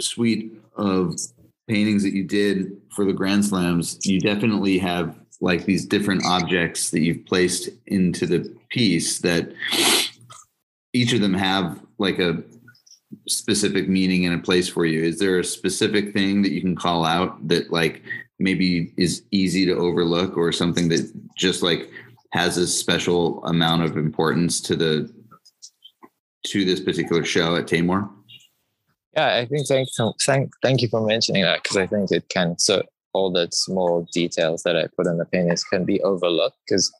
suite 0.00 0.60
of 0.76 1.14
paintings 1.68 2.02
that 2.02 2.14
you 2.14 2.24
did 2.24 2.80
for 2.94 3.04
the 3.04 3.12
Grand 3.12 3.44
Slams, 3.44 3.98
you 4.04 4.20
definitely 4.20 4.78
have 4.78 5.16
like 5.40 5.66
these 5.66 5.86
different 5.86 6.24
objects 6.24 6.90
that 6.90 7.00
you've 7.00 7.24
placed 7.26 7.68
into 7.86 8.26
the 8.26 8.56
piece 8.70 9.18
that 9.20 9.52
each 10.92 11.12
of 11.12 11.20
them 11.20 11.34
have 11.34 11.80
like 11.98 12.18
a 12.18 12.42
specific 13.28 13.88
meaning 13.88 14.26
and 14.26 14.34
a 14.34 14.42
place 14.42 14.68
for 14.68 14.84
you 14.86 15.02
is 15.02 15.18
there 15.18 15.38
a 15.38 15.44
specific 15.44 16.12
thing 16.12 16.42
that 16.42 16.52
you 16.52 16.60
can 16.60 16.74
call 16.74 17.04
out 17.04 17.46
that 17.46 17.70
like 17.70 18.02
maybe 18.38 18.92
is 18.96 19.22
easy 19.30 19.66
to 19.66 19.72
overlook 19.72 20.36
or 20.36 20.52
something 20.52 20.88
that 20.88 21.12
just 21.36 21.62
like 21.62 21.90
has 22.32 22.56
a 22.56 22.66
special 22.66 23.44
amount 23.44 23.82
of 23.82 23.96
importance 23.96 24.60
to 24.60 24.76
the 24.76 25.12
to 26.46 26.64
this 26.64 26.80
particular 26.80 27.24
show 27.24 27.56
at 27.56 27.66
Taymour? 27.66 28.08
Yeah, 29.16 29.36
I 29.36 29.46
think 29.46 29.66
thank 29.66 29.88
thank 30.24 30.52
thank 30.62 30.82
you 30.82 30.88
for 30.88 31.04
mentioning 31.04 31.42
that 31.42 31.62
because 31.62 31.76
I 31.76 31.86
think 31.86 32.12
it 32.12 32.28
can 32.28 32.58
so 32.58 32.82
all 33.12 33.32
the 33.32 33.48
small 33.50 34.06
details 34.12 34.62
that 34.62 34.76
I 34.76 34.86
put 34.96 35.06
in 35.06 35.18
the 35.18 35.24
paintings 35.24 35.64
can 35.64 35.84
be 35.84 36.00
overlooked 36.02 36.56
because 36.66 36.92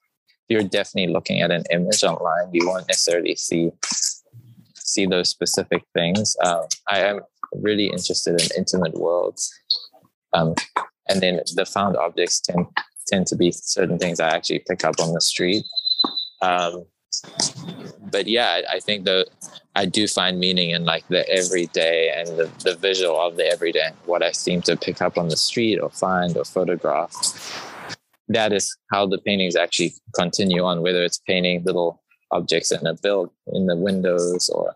you're 0.48 0.64
definitely 0.64 1.12
looking 1.12 1.42
at 1.42 1.50
an 1.50 1.64
image 1.70 2.02
online. 2.02 2.48
You 2.52 2.66
won't 2.66 2.88
necessarily 2.88 3.36
see 3.36 3.70
see 4.88 5.06
those 5.06 5.28
specific 5.28 5.82
things. 5.94 6.36
Um, 6.44 6.64
I 6.88 7.00
am 7.00 7.20
really 7.52 7.86
interested 7.86 8.40
in 8.40 8.48
intimate 8.56 8.94
worlds. 8.94 9.52
Um, 10.32 10.54
and 11.08 11.20
then 11.20 11.40
the 11.54 11.64
found 11.64 11.96
objects 11.96 12.40
tend 12.40 12.66
tend 13.06 13.26
to 13.26 13.36
be 13.36 13.50
certain 13.50 13.98
things 13.98 14.20
I 14.20 14.28
actually 14.28 14.62
pick 14.68 14.84
up 14.84 15.00
on 15.00 15.14
the 15.14 15.20
street. 15.20 15.64
Um, 16.42 16.84
but 18.10 18.26
yeah, 18.26 18.60
I 18.70 18.80
think 18.80 19.04
that 19.06 19.28
I 19.74 19.86
do 19.86 20.06
find 20.06 20.38
meaning 20.38 20.70
in 20.70 20.84
like 20.84 21.06
the 21.08 21.28
everyday 21.28 22.12
and 22.14 22.28
the, 22.36 22.50
the 22.64 22.76
visual 22.76 23.18
of 23.18 23.36
the 23.36 23.46
everyday, 23.46 23.90
what 24.04 24.22
I 24.22 24.32
seem 24.32 24.60
to 24.62 24.76
pick 24.76 25.00
up 25.00 25.16
on 25.16 25.28
the 25.28 25.36
street 25.36 25.78
or 25.78 25.88
find 25.90 26.36
or 26.36 26.44
photograph. 26.44 27.12
That 28.28 28.52
is 28.52 28.76
how 28.92 29.06
the 29.06 29.18
paintings 29.18 29.56
actually 29.56 29.94
continue 30.14 30.62
on, 30.64 30.82
whether 30.82 31.02
it's 31.02 31.18
painting 31.26 31.64
little 31.64 32.02
objects 32.30 32.72
in 32.72 32.86
a 32.86 32.94
build 32.94 33.30
in 33.52 33.66
the 33.66 33.76
windows 33.76 34.48
or 34.50 34.74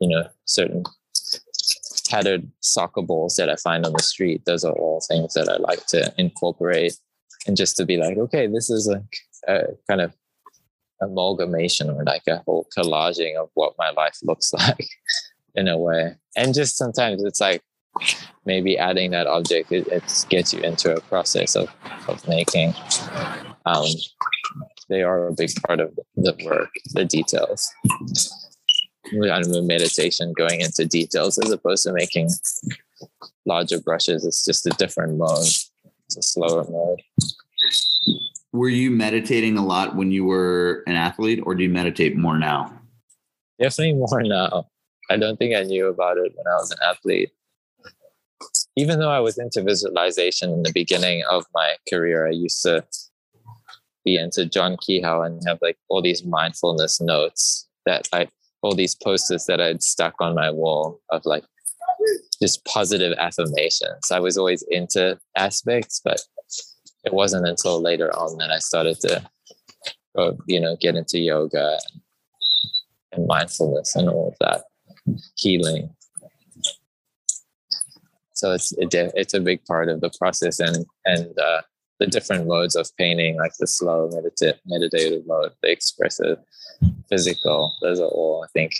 you 0.00 0.08
know 0.08 0.28
certain 0.44 0.84
tattered 2.04 2.50
soccer 2.60 3.02
balls 3.02 3.36
that 3.36 3.48
I 3.48 3.56
find 3.56 3.86
on 3.86 3.92
the 3.92 4.02
street. 4.02 4.44
Those 4.44 4.64
are 4.64 4.72
all 4.72 5.00
things 5.06 5.34
that 5.34 5.48
I 5.48 5.56
like 5.58 5.86
to 5.86 6.12
incorporate 6.18 6.96
and 7.46 7.56
just 7.56 7.76
to 7.76 7.86
be 7.86 7.96
like, 7.96 8.18
okay, 8.18 8.46
this 8.46 8.68
is 8.68 8.88
a, 8.88 9.02
a 9.46 9.62
kind 9.88 10.00
of 10.00 10.12
amalgamation 11.00 11.88
or 11.88 12.04
like 12.04 12.22
a 12.28 12.42
whole 12.46 12.66
collaging 12.76 13.36
of 13.36 13.48
what 13.54 13.74
my 13.78 13.90
life 13.90 14.18
looks 14.22 14.52
like 14.58 14.88
in 15.54 15.68
a 15.68 15.78
way. 15.78 16.14
And 16.36 16.54
just 16.54 16.76
sometimes 16.76 17.22
it's 17.22 17.40
like 17.40 17.62
maybe 18.44 18.76
adding 18.78 19.10
that 19.12 19.26
object, 19.26 19.72
it, 19.72 19.86
it 19.88 20.26
gets 20.28 20.52
you 20.52 20.60
into 20.60 20.94
a 20.94 21.00
process 21.02 21.56
of, 21.56 21.70
of 22.08 22.26
making. 22.28 22.74
Um, 23.66 23.86
they 24.90 25.02
are 25.02 25.28
a 25.28 25.32
big 25.32 25.50
part 25.66 25.80
of 25.80 25.98
the 26.16 26.36
work, 26.44 26.70
the 26.92 27.04
details. 27.04 27.72
Kind 29.10 29.46
of 29.46 29.64
meditation 29.64 30.32
going 30.36 30.60
into 30.60 30.84
details 30.84 31.38
as 31.38 31.50
opposed 31.50 31.84
to 31.84 31.92
making 31.92 32.28
larger 33.46 33.80
brushes. 33.80 34.26
It's 34.26 34.44
just 34.44 34.66
a 34.66 34.70
different 34.70 35.16
mode. 35.16 35.46
It's 36.06 36.16
a 36.18 36.22
slower 36.22 36.64
mode. 36.70 37.00
Were 38.52 38.68
you 38.68 38.90
meditating 38.90 39.56
a 39.56 39.64
lot 39.64 39.96
when 39.96 40.10
you 40.10 40.24
were 40.24 40.82
an 40.86 40.96
athlete, 40.96 41.40
or 41.44 41.54
do 41.54 41.62
you 41.62 41.70
meditate 41.70 42.16
more 42.16 42.36
now? 42.36 42.76
Definitely 43.60 43.94
more 43.94 44.22
now. 44.22 44.66
I 45.08 45.16
don't 45.16 45.38
think 45.38 45.54
I 45.54 45.62
knew 45.62 45.86
about 45.86 46.18
it 46.18 46.32
when 46.34 46.46
I 46.46 46.56
was 46.56 46.70
an 46.72 46.78
athlete. 46.84 47.30
Even 48.76 48.98
though 48.98 49.10
I 49.10 49.20
was 49.20 49.38
into 49.38 49.62
visualization 49.62 50.50
in 50.50 50.62
the 50.62 50.72
beginning 50.72 51.22
of 51.30 51.46
my 51.54 51.76
career, 51.88 52.26
I 52.26 52.30
used 52.30 52.62
to 52.62 52.84
be 54.04 54.16
into 54.16 54.46
John 54.46 54.76
Kehoe 54.80 55.22
and 55.22 55.42
have 55.46 55.58
like 55.62 55.78
all 55.88 56.02
these 56.02 56.24
mindfulness 56.24 57.00
notes 57.00 57.68
that 57.86 58.08
I, 58.12 58.28
all 58.62 58.74
these 58.74 58.94
posters 58.94 59.46
that 59.46 59.60
I'd 59.60 59.82
stuck 59.82 60.14
on 60.20 60.34
my 60.34 60.50
wall 60.50 61.00
of 61.10 61.22
like 61.24 61.44
just 62.42 62.64
positive 62.64 63.16
affirmations. 63.18 64.10
I 64.10 64.20
was 64.20 64.38
always 64.38 64.64
into 64.70 65.18
aspects, 65.36 66.00
but 66.02 66.20
it 67.04 67.12
wasn't 67.12 67.46
until 67.46 67.80
later 67.80 68.10
on 68.14 68.38
that 68.38 68.50
I 68.50 68.58
started 68.58 69.00
to, 69.00 69.28
go, 70.16 70.38
you 70.46 70.60
know, 70.60 70.76
get 70.80 70.96
into 70.96 71.18
yoga 71.18 71.78
and, 71.92 72.02
and 73.12 73.26
mindfulness 73.26 73.94
and 73.96 74.08
all 74.08 74.28
of 74.28 74.36
that 74.40 74.64
healing. 75.36 75.90
So 78.34 78.52
it's 78.52 78.72
it, 78.72 78.88
it's 78.94 79.34
a 79.34 79.40
big 79.40 79.64
part 79.66 79.88
of 79.88 80.00
the 80.00 80.10
process 80.18 80.60
and 80.60 80.86
and 81.04 81.38
uh, 81.38 81.60
the 82.00 82.06
different 82.06 82.48
modes 82.48 82.74
of 82.74 82.90
painting, 82.96 83.36
like 83.36 83.52
the 83.60 83.66
slow 83.66 84.10
meditative 84.12 84.60
meditative 84.66 85.24
mode, 85.26 85.52
the 85.62 85.70
expressive, 85.70 86.38
physical. 87.08 87.72
Those 87.82 88.00
are 88.00 88.08
all 88.08 88.42
I 88.44 88.48
think 88.52 88.72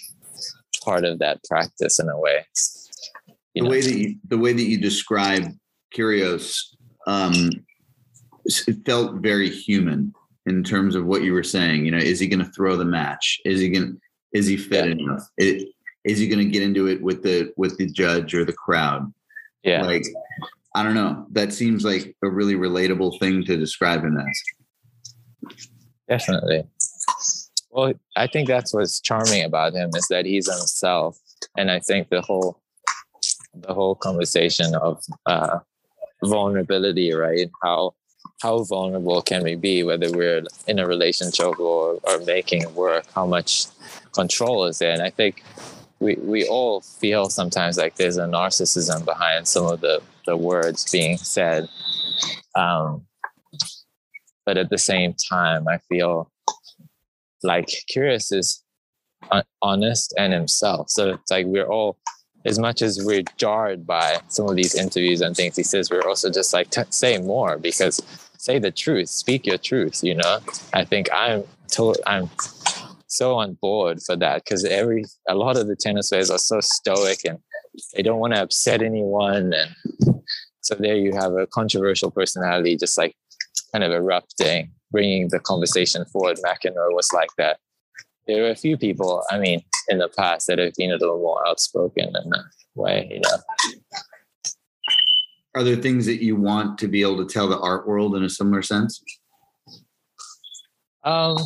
part 0.82 1.04
of 1.04 1.20
that 1.20 1.44
practice 1.44 2.00
in 2.00 2.08
a 2.08 2.18
way. 2.18 2.46
You 3.54 3.62
the 3.62 3.68
know? 3.68 3.70
way 3.70 3.80
that 3.82 3.94
you 3.94 4.16
the 4.26 4.38
way 4.38 4.52
that 4.52 4.62
you 4.62 4.78
describe 4.78 5.44
Kyrgios 5.94 6.56
um, 7.06 7.50
it 8.44 8.84
felt 8.84 9.16
very 9.16 9.48
human 9.48 10.14
in 10.46 10.64
terms 10.64 10.94
of 10.94 11.06
what 11.06 11.22
you 11.22 11.32
were 11.32 11.42
saying. 11.42 11.84
You 11.84 11.92
know, 11.92 11.98
is 11.98 12.18
he 12.18 12.26
going 12.26 12.44
to 12.44 12.52
throw 12.52 12.76
the 12.76 12.84
match? 12.84 13.40
Is 13.44 13.60
he 13.60 13.68
going? 13.68 14.00
Is 14.32 14.46
he 14.46 14.56
fit 14.56 14.86
yeah. 14.86 14.92
enough? 14.92 15.28
It, 15.36 15.68
is 16.04 16.18
he 16.18 16.28
going 16.28 16.38
to 16.38 16.50
get 16.50 16.62
into 16.62 16.88
it 16.88 17.02
with 17.02 17.22
the 17.22 17.52
with 17.56 17.76
the 17.76 17.86
judge 17.86 18.34
or 18.34 18.44
the 18.44 18.52
crowd? 18.52 19.12
Yeah, 19.62 19.82
like 19.82 20.06
I 20.74 20.82
don't 20.82 20.94
know. 20.94 21.26
That 21.32 21.52
seems 21.52 21.84
like 21.84 22.16
a 22.22 22.28
really 22.28 22.54
relatable 22.54 23.18
thing 23.18 23.44
to 23.44 23.56
describe 23.56 24.04
him 24.04 24.16
as. 24.18 25.56
Definitely. 26.08 26.64
Well, 27.70 27.94
I 28.16 28.26
think 28.26 28.48
that's 28.48 28.74
what's 28.74 29.00
charming 29.00 29.44
about 29.44 29.74
him 29.74 29.90
is 29.94 30.06
that 30.08 30.26
he's 30.26 30.50
himself, 30.50 31.18
and 31.56 31.70
I 31.70 31.78
think 31.80 32.08
the 32.08 32.20
whole 32.20 32.60
the 33.54 33.74
whole 33.74 33.94
conversation 33.94 34.74
of 34.76 35.02
uh, 35.26 35.58
vulnerability, 36.24 37.12
right? 37.12 37.48
How 37.62 37.94
how 38.42 38.64
vulnerable 38.64 39.22
can 39.22 39.42
we 39.42 39.54
be, 39.54 39.82
whether 39.82 40.10
we're 40.10 40.42
in 40.66 40.78
a 40.78 40.86
relationship 40.86 41.60
or, 41.60 41.98
or 42.04 42.18
making 42.20 42.74
work? 42.74 43.04
How 43.14 43.26
much 43.26 43.66
control 44.12 44.64
is 44.64 44.78
there? 44.78 44.92
And 44.92 45.02
I 45.02 45.10
think 45.10 45.42
we, 45.98 46.14
we 46.16 46.48
all 46.48 46.80
feel 46.80 47.28
sometimes 47.28 47.76
like 47.76 47.96
there's 47.96 48.16
a 48.16 48.24
narcissism 48.24 49.04
behind 49.04 49.46
some 49.46 49.66
of 49.66 49.82
the, 49.82 50.00
the 50.30 50.36
words 50.36 50.90
being 50.90 51.16
said. 51.18 51.68
Um, 52.54 53.06
but 54.46 54.56
at 54.56 54.70
the 54.70 54.78
same 54.78 55.14
time, 55.14 55.66
I 55.68 55.78
feel 55.88 56.30
like 57.42 57.68
Kyrgios 57.90 58.32
is 58.32 58.62
honest 59.60 60.14
and 60.16 60.32
himself. 60.32 60.88
So 60.88 61.14
it's 61.14 61.30
like 61.30 61.46
we're 61.46 61.66
all, 61.66 61.98
as 62.46 62.58
much 62.58 62.80
as 62.80 63.04
we're 63.04 63.24
jarred 63.36 63.86
by 63.86 64.20
some 64.28 64.48
of 64.48 64.56
these 64.56 64.74
interviews 64.74 65.20
and 65.20 65.36
things 65.36 65.56
he 65.56 65.62
says, 65.62 65.90
we're 65.90 66.08
also 66.08 66.30
just 66.30 66.52
like, 66.52 66.68
say 66.90 67.18
more 67.18 67.58
because 67.58 68.00
say 68.38 68.58
the 68.58 68.70
truth, 68.70 69.08
speak 69.08 69.46
your 69.46 69.58
truth. 69.58 70.02
You 70.02 70.14
know, 70.14 70.38
I 70.72 70.84
think 70.84 71.08
I'm 71.12 71.42
to, 71.72 71.94
I'm 72.06 72.30
so 73.08 73.34
on 73.36 73.54
board 73.54 74.00
for 74.00 74.16
that 74.16 74.44
because 74.44 74.64
every 74.64 75.04
a 75.28 75.34
lot 75.34 75.56
of 75.56 75.66
the 75.66 75.76
tennis 75.76 76.08
players 76.08 76.30
are 76.30 76.38
so 76.38 76.60
stoic 76.60 77.24
and 77.24 77.38
they 77.94 78.02
don't 78.02 78.18
want 78.18 78.34
to 78.34 78.42
upset 78.42 78.82
anyone, 78.82 79.52
and 79.52 79.70
so 80.60 80.74
there 80.74 80.96
you 80.96 81.14
have 81.14 81.32
a 81.32 81.46
controversial 81.46 82.10
personality 82.10 82.76
just 82.76 82.98
like 82.98 83.14
kind 83.72 83.84
of 83.84 83.92
erupting, 83.92 84.70
bringing 84.90 85.28
the 85.28 85.40
conversation 85.40 86.04
forward. 86.06 86.38
McEnroe 86.44 86.94
was 86.94 87.12
like 87.12 87.30
that. 87.38 87.58
There 88.26 88.44
are 88.44 88.50
a 88.50 88.56
few 88.56 88.76
people, 88.76 89.22
I 89.30 89.38
mean, 89.38 89.62
in 89.88 89.98
the 89.98 90.08
past 90.08 90.46
that 90.46 90.58
have 90.58 90.74
been 90.76 90.90
a 90.90 90.96
little 90.96 91.18
more 91.18 91.46
outspoken 91.48 92.08
in 92.08 92.12
that 92.30 92.44
way, 92.74 93.08
you 93.10 93.20
know 93.20 93.38
are 95.54 95.64
there 95.64 95.76
things 95.76 96.06
that 96.06 96.22
you 96.22 96.36
want 96.36 96.78
to 96.78 96.88
be 96.88 97.02
able 97.02 97.16
to 97.18 97.32
tell 97.32 97.48
the 97.48 97.58
art 97.58 97.86
world 97.86 98.14
in 98.16 98.22
a 98.22 98.28
similar 98.28 98.62
sense? 98.62 99.02
Um, 101.02 101.36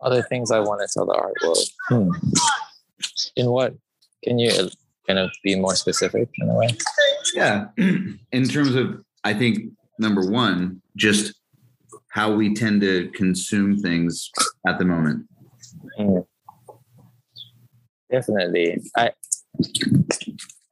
other 0.00 0.22
things 0.22 0.50
I 0.50 0.60
want 0.60 0.80
to 0.80 0.88
tell 0.92 1.06
the 1.06 1.14
art 1.14 1.34
world. 1.42 1.58
Hmm. 1.88 2.10
In 3.36 3.50
what? 3.50 3.74
Can 4.22 4.38
you 4.38 4.68
kind 5.08 5.18
of 5.18 5.30
be 5.42 5.56
more 5.56 5.74
specific 5.74 6.28
in 6.38 6.48
a 6.48 6.54
way? 6.54 6.68
Yeah. 7.34 7.66
In 7.76 8.44
terms 8.44 8.74
of, 8.74 9.02
I 9.24 9.34
think 9.34 9.72
number 9.98 10.30
one, 10.30 10.82
just 10.96 11.34
how 12.10 12.32
we 12.32 12.54
tend 12.54 12.80
to 12.82 13.08
consume 13.14 13.78
things 13.78 14.30
at 14.66 14.78
the 14.78 14.84
moment. 14.84 15.26
Mm. 15.98 16.26
Definitely. 18.10 18.80
I 18.96 19.12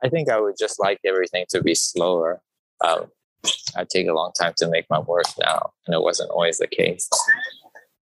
I 0.03 0.09
think 0.09 0.31
I 0.31 0.41
would 0.41 0.57
just 0.59 0.79
like 0.81 1.01
everything 1.05 1.47
to 1.51 1.63
be 1.63 1.75
slower. 1.75 2.41
Um, 2.85 3.07
I 3.77 3.85
take 3.85 4.09
a 4.09 4.13
long 4.13 4.33
time 4.39 4.55
to 4.59 4.69
make 4.69 4.87
my 4.89 5.01
work 5.01 5.27
now, 5.41 5.71
and 5.87 5.95
it 5.95 6.03
wasn't 6.03 6.31
always 6.31 6.59
the 6.59 6.67
case. 6.67 7.09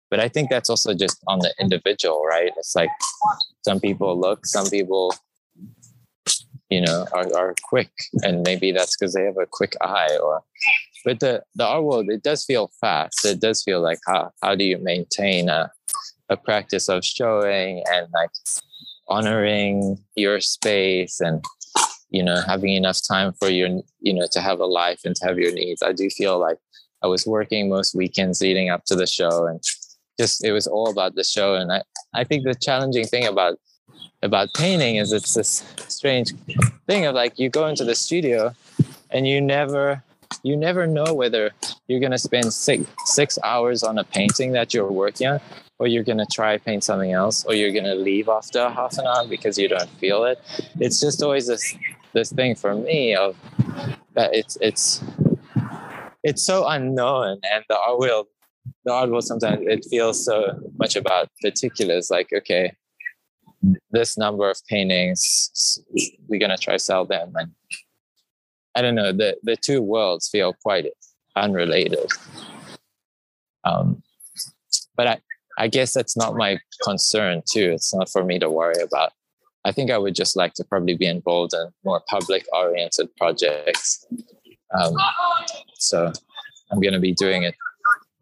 But 0.09 0.19
I 0.19 0.29
think 0.29 0.49
that's 0.49 0.69
also 0.69 0.93
just 0.93 1.21
on 1.27 1.39
the 1.39 1.53
individual, 1.59 2.23
right? 2.23 2.51
It's 2.57 2.75
like 2.75 2.89
some 3.65 3.79
people 3.79 4.19
look, 4.19 4.45
some 4.45 4.69
people, 4.69 5.13
you 6.69 6.81
know, 6.81 7.05
are, 7.13 7.27
are 7.35 7.55
quick, 7.63 7.91
and 8.23 8.43
maybe 8.43 8.71
that's 8.71 8.95
because 8.95 9.13
they 9.13 9.23
have 9.23 9.37
a 9.37 9.45
quick 9.45 9.75
eye. 9.81 10.17
Or, 10.21 10.43
but 11.05 11.19
the 11.19 11.43
the 11.55 11.65
art 11.65 11.83
world, 11.83 12.09
it 12.09 12.23
does 12.23 12.43
feel 12.45 12.71
fast. 12.81 13.25
It 13.25 13.39
does 13.39 13.63
feel 13.63 13.81
like 13.81 13.99
how 14.05 14.31
how 14.41 14.55
do 14.55 14.63
you 14.63 14.77
maintain 14.77 15.49
a 15.49 15.71
a 16.29 16.37
practice 16.37 16.89
of 16.89 17.05
showing 17.05 17.83
and 17.91 18.07
like 18.13 18.31
honoring 19.07 19.97
your 20.15 20.41
space 20.41 21.21
and 21.21 21.43
you 22.09 22.23
know 22.23 22.41
having 22.45 22.73
enough 22.75 22.99
time 23.07 23.33
for 23.33 23.49
your 23.49 23.69
you 23.99 24.13
know 24.13 24.27
to 24.31 24.41
have 24.41 24.59
a 24.59 24.65
life 24.65 25.01
and 25.05 25.15
to 25.15 25.25
have 25.25 25.37
your 25.37 25.51
needs 25.53 25.81
i 25.81 25.91
do 25.91 26.09
feel 26.09 26.37
like 26.39 26.57
i 27.03 27.07
was 27.07 27.25
working 27.25 27.69
most 27.69 27.95
weekends 27.95 28.41
leading 28.41 28.69
up 28.69 28.83
to 28.85 28.95
the 28.95 29.07
show 29.07 29.45
and 29.45 29.61
just 30.19 30.43
it 30.43 30.51
was 30.51 30.67
all 30.67 30.89
about 30.89 31.15
the 31.15 31.23
show 31.23 31.55
and 31.55 31.71
i 31.71 31.81
i 32.13 32.23
think 32.23 32.43
the 32.43 32.55
challenging 32.55 33.05
thing 33.05 33.25
about 33.25 33.57
about 34.21 34.53
painting 34.53 34.95
is 34.95 35.11
it's 35.11 35.33
this 35.33 35.63
strange 35.87 36.33
thing 36.87 37.05
of 37.05 37.15
like 37.15 37.37
you 37.37 37.49
go 37.49 37.67
into 37.67 37.83
the 37.83 37.95
studio 37.95 38.53
and 39.11 39.27
you 39.27 39.39
never 39.39 40.03
you 40.43 40.55
never 40.55 40.85
know 40.87 41.13
whether 41.13 41.51
you're 41.87 41.99
going 41.99 42.11
to 42.11 42.17
spend 42.17 42.51
six 42.53 42.83
six 43.05 43.37
hours 43.43 43.83
on 43.83 43.97
a 43.97 44.03
painting 44.03 44.51
that 44.51 44.73
you're 44.73 44.91
working 44.91 45.27
on 45.27 45.39
or 45.79 45.87
you're 45.87 46.03
going 46.03 46.17
to 46.17 46.25
try 46.31 46.57
paint 46.57 46.83
something 46.83 47.11
else 47.11 47.45
or 47.45 47.53
you're 47.53 47.71
going 47.71 47.83
to 47.83 47.95
leave 47.95 48.27
after 48.27 48.69
half 48.69 48.97
an 48.97 49.05
hour 49.05 49.27
because 49.27 49.57
you 49.57 49.67
don't 49.67 49.89
feel 49.99 50.23
it. 50.23 50.39
It's 50.79 50.99
just 50.99 51.21
always 51.21 51.47
this 51.47 51.75
this 52.13 52.31
thing 52.31 52.55
for 52.55 52.73
me 52.75 53.15
of 53.15 53.35
that 54.15 54.33
it's 54.33 54.57
it's 54.59 55.03
it's 56.23 56.43
so 56.43 56.67
unknown 56.67 57.39
and 57.53 57.63
the 57.69 57.77
art 57.77 57.99
world 57.99 58.27
the 58.85 58.91
art 58.91 59.09
world 59.11 59.23
sometimes 59.23 59.59
it 59.61 59.85
feels 59.89 60.25
so 60.25 60.59
much 60.79 60.95
about 60.95 61.29
particulars 61.41 62.09
like 62.09 62.29
okay 62.33 62.71
this 63.91 64.17
number 64.17 64.49
of 64.49 64.57
paintings 64.69 65.79
we're 66.27 66.39
going 66.39 66.55
to 66.55 66.57
try 66.57 66.77
sell 66.77 67.05
them. 67.05 67.33
And 67.35 67.51
i 68.75 68.81
don't 68.81 68.95
know 68.95 69.11
the 69.11 69.37
the 69.43 69.57
two 69.57 69.81
worlds 69.81 70.29
feel 70.29 70.53
quite 70.53 70.85
unrelated. 71.35 72.11
Um 73.63 74.03
but 74.95 75.07
i 75.07 75.17
i 75.57 75.67
guess 75.67 75.93
that's 75.93 76.17
not 76.17 76.35
my 76.35 76.59
concern 76.83 77.41
too. 77.51 77.71
It's 77.75 77.93
not 77.93 78.09
for 78.09 78.23
me 78.23 78.39
to 78.39 78.49
worry 78.49 78.81
about. 78.81 79.11
I 79.65 79.71
think 79.71 79.91
i 79.91 79.97
would 79.97 80.15
just 80.15 80.35
like 80.35 80.53
to 80.55 80.63
probably 80.63 80.95
be 80.95 81.07
involved 81.07 81.53
in 81.53 81.67
more 81.83 82.01
public 82.07 82.45
oriented 82.53 83.09
projects. 83.17 84.05
Um, 84.77 84.93
so 85.77 86.11
i'm 86.71 86.81
going 86.81 86.93
to 86.93 86.99
be 86.99 87.13
doing 87.13 87.43
it 87.43 87.55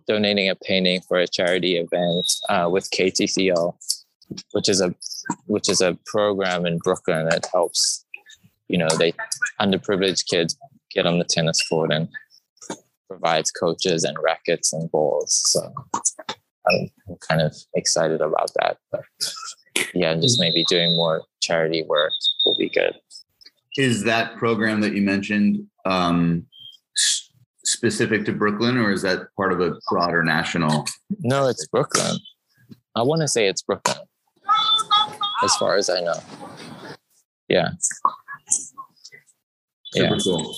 donating 0.08 0.50
a 0.50 0.56
painting 0.56 1.02
for 1.02 1.18
a 1.18 1.28
charity 1.28 1.78
event 1.78 2.28
uh, 2.50 2.70
with 2.72 2.90
ktcl 2.92 3.74
which 4.52 4.70
is 4.70 4.82
a 4.82 4.94
which 5.48 5.70
is 5.70 5.82
a 5.82 5.98
program 6.06 6.66
in 6.66 6.78
Brooklyn 6.80 7.28
that 7.30 7.48
helps, 7.52 8.06
you 8.68 8.78
know, 8.78 8.88
they 8.98 9.14
underprivileged 9.60 10.28
kids 10.28 10.58
get 10.94 11.06
on 11.06 11.20
the 11.20 11.26
tennis 11.26 11.68
court 11.68 11.92
and 11.92 12.08
provides 13.08 13.52
coaches 13.52 14.04
and 14.04 14.18
rackets 14.24 14.74
and 14.74 14.90
balls. 14.92 15.42
So 15.46 15.62
I'm, 16.68 16.90
kind 17.30 17.42
of 17.42 17.56
excited 17.76 18.22
about 18.22 18.52
that. 18.60 18.78
But 18.92 19.02
yeah, 19.94 20.12
and 20.12 20.22
just 20.22 20.40
maybe 20.40 20.64
doing 20.66 20.96
more 20.96 21.24
charity 21.42 21.84
work 21.84 22.12
will 22.46 22.58
be 22.58 22.70
good. 22.70 22.94
Is 23.78 24.04
that 24.04 24.36
program 24.38 24.82
that 24.82 24.94
you 24.94 25.02
mentioned 25.02 25.68
um, 25.86 26.46
specific 27.64 28.26
to 28.26 28.32
Brooklyn, 28.32 28.78
or 28.78 28.92
is 28.92 29.02
that 29.02 29.28
part 29.36 29.52
of 29.52 29.60
a 29.60 29.74
broader 29.90 30.24
national? 30.24 30.86
No, 31.20 31.48
it's 31.48 31.68
Brooklyn. 31.68 32.18
I 32.96 33.02
want 33.02 33.22
to 33.22 33.28
say 33.28 33.48
it's 33.48 33.62
Brooklyn 33.62 33.98
as 35.46 35.56
far 35.56 35.78
as 35.78 35.90
I 35.90 36.02
know. 36.02 36.20
Yeah. 37.48 37.70
Super 39.94 40.16
yeah. 40.16 40.20
cool. 40.24 40.56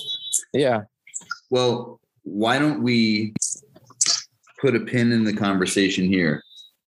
Yeah. 0.52 0.80
Well, 1.50 2.00
why 2.22 2.58
don't 2.58 2.82
we 2.82 3.34
put 4.60 4.74
a 4.74 4.80
pin 4.80 5.12
in 5.12 5.24
the 5.24 5.34
conversation 5.34 6.06
here? 6.06 6.42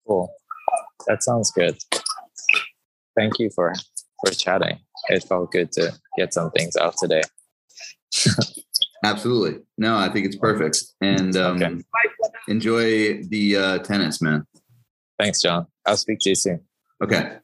Cool. 0.06 0.32
That 1.06 1.22
sounds 1.22 1.50
good. 1.52 1.78
Thank 3.16 3.38
you 3.38 3.50
for 3.54 3.74
for 4.24 4.32
chatting. 4.32 4.78
It 5.08 5.24
felt 5.24 5.52
good 5.52 5.72
to 5.72 5.92
get 6.16 6.34
some 6.34 6.50
things 6.50 6.76
out 6.76 6.94
today. 6.98 7.22
Absolutely. 9.04 9.62
No, 9.78 9.96
I 9.96 10.10
think 10.10 10.26
it's 10.26 10.36
perfect. 10.36 10.82
And 11.00 11.34
um, 11.36 11.56
okay. 11.56 11.82
enjoy 12.48 13.22
the 13.24 13.56
uh, 13.56 13.78
tennis, 13.78 14.20
man. 14.20 14.46
Thanks, 15.18 15.40
John. 15.40 15.66
I'll 15.86 15.96
speak 15.96 16.18
to 16.20 16.30
you 16.30 16.34
soon. 16.34 16.60
Okay. 17.02 17.38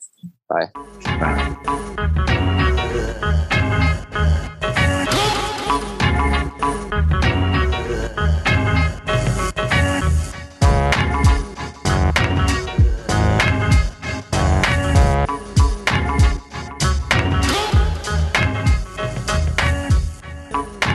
Bye. 0.49 0.73
Bye. 1.19 2.63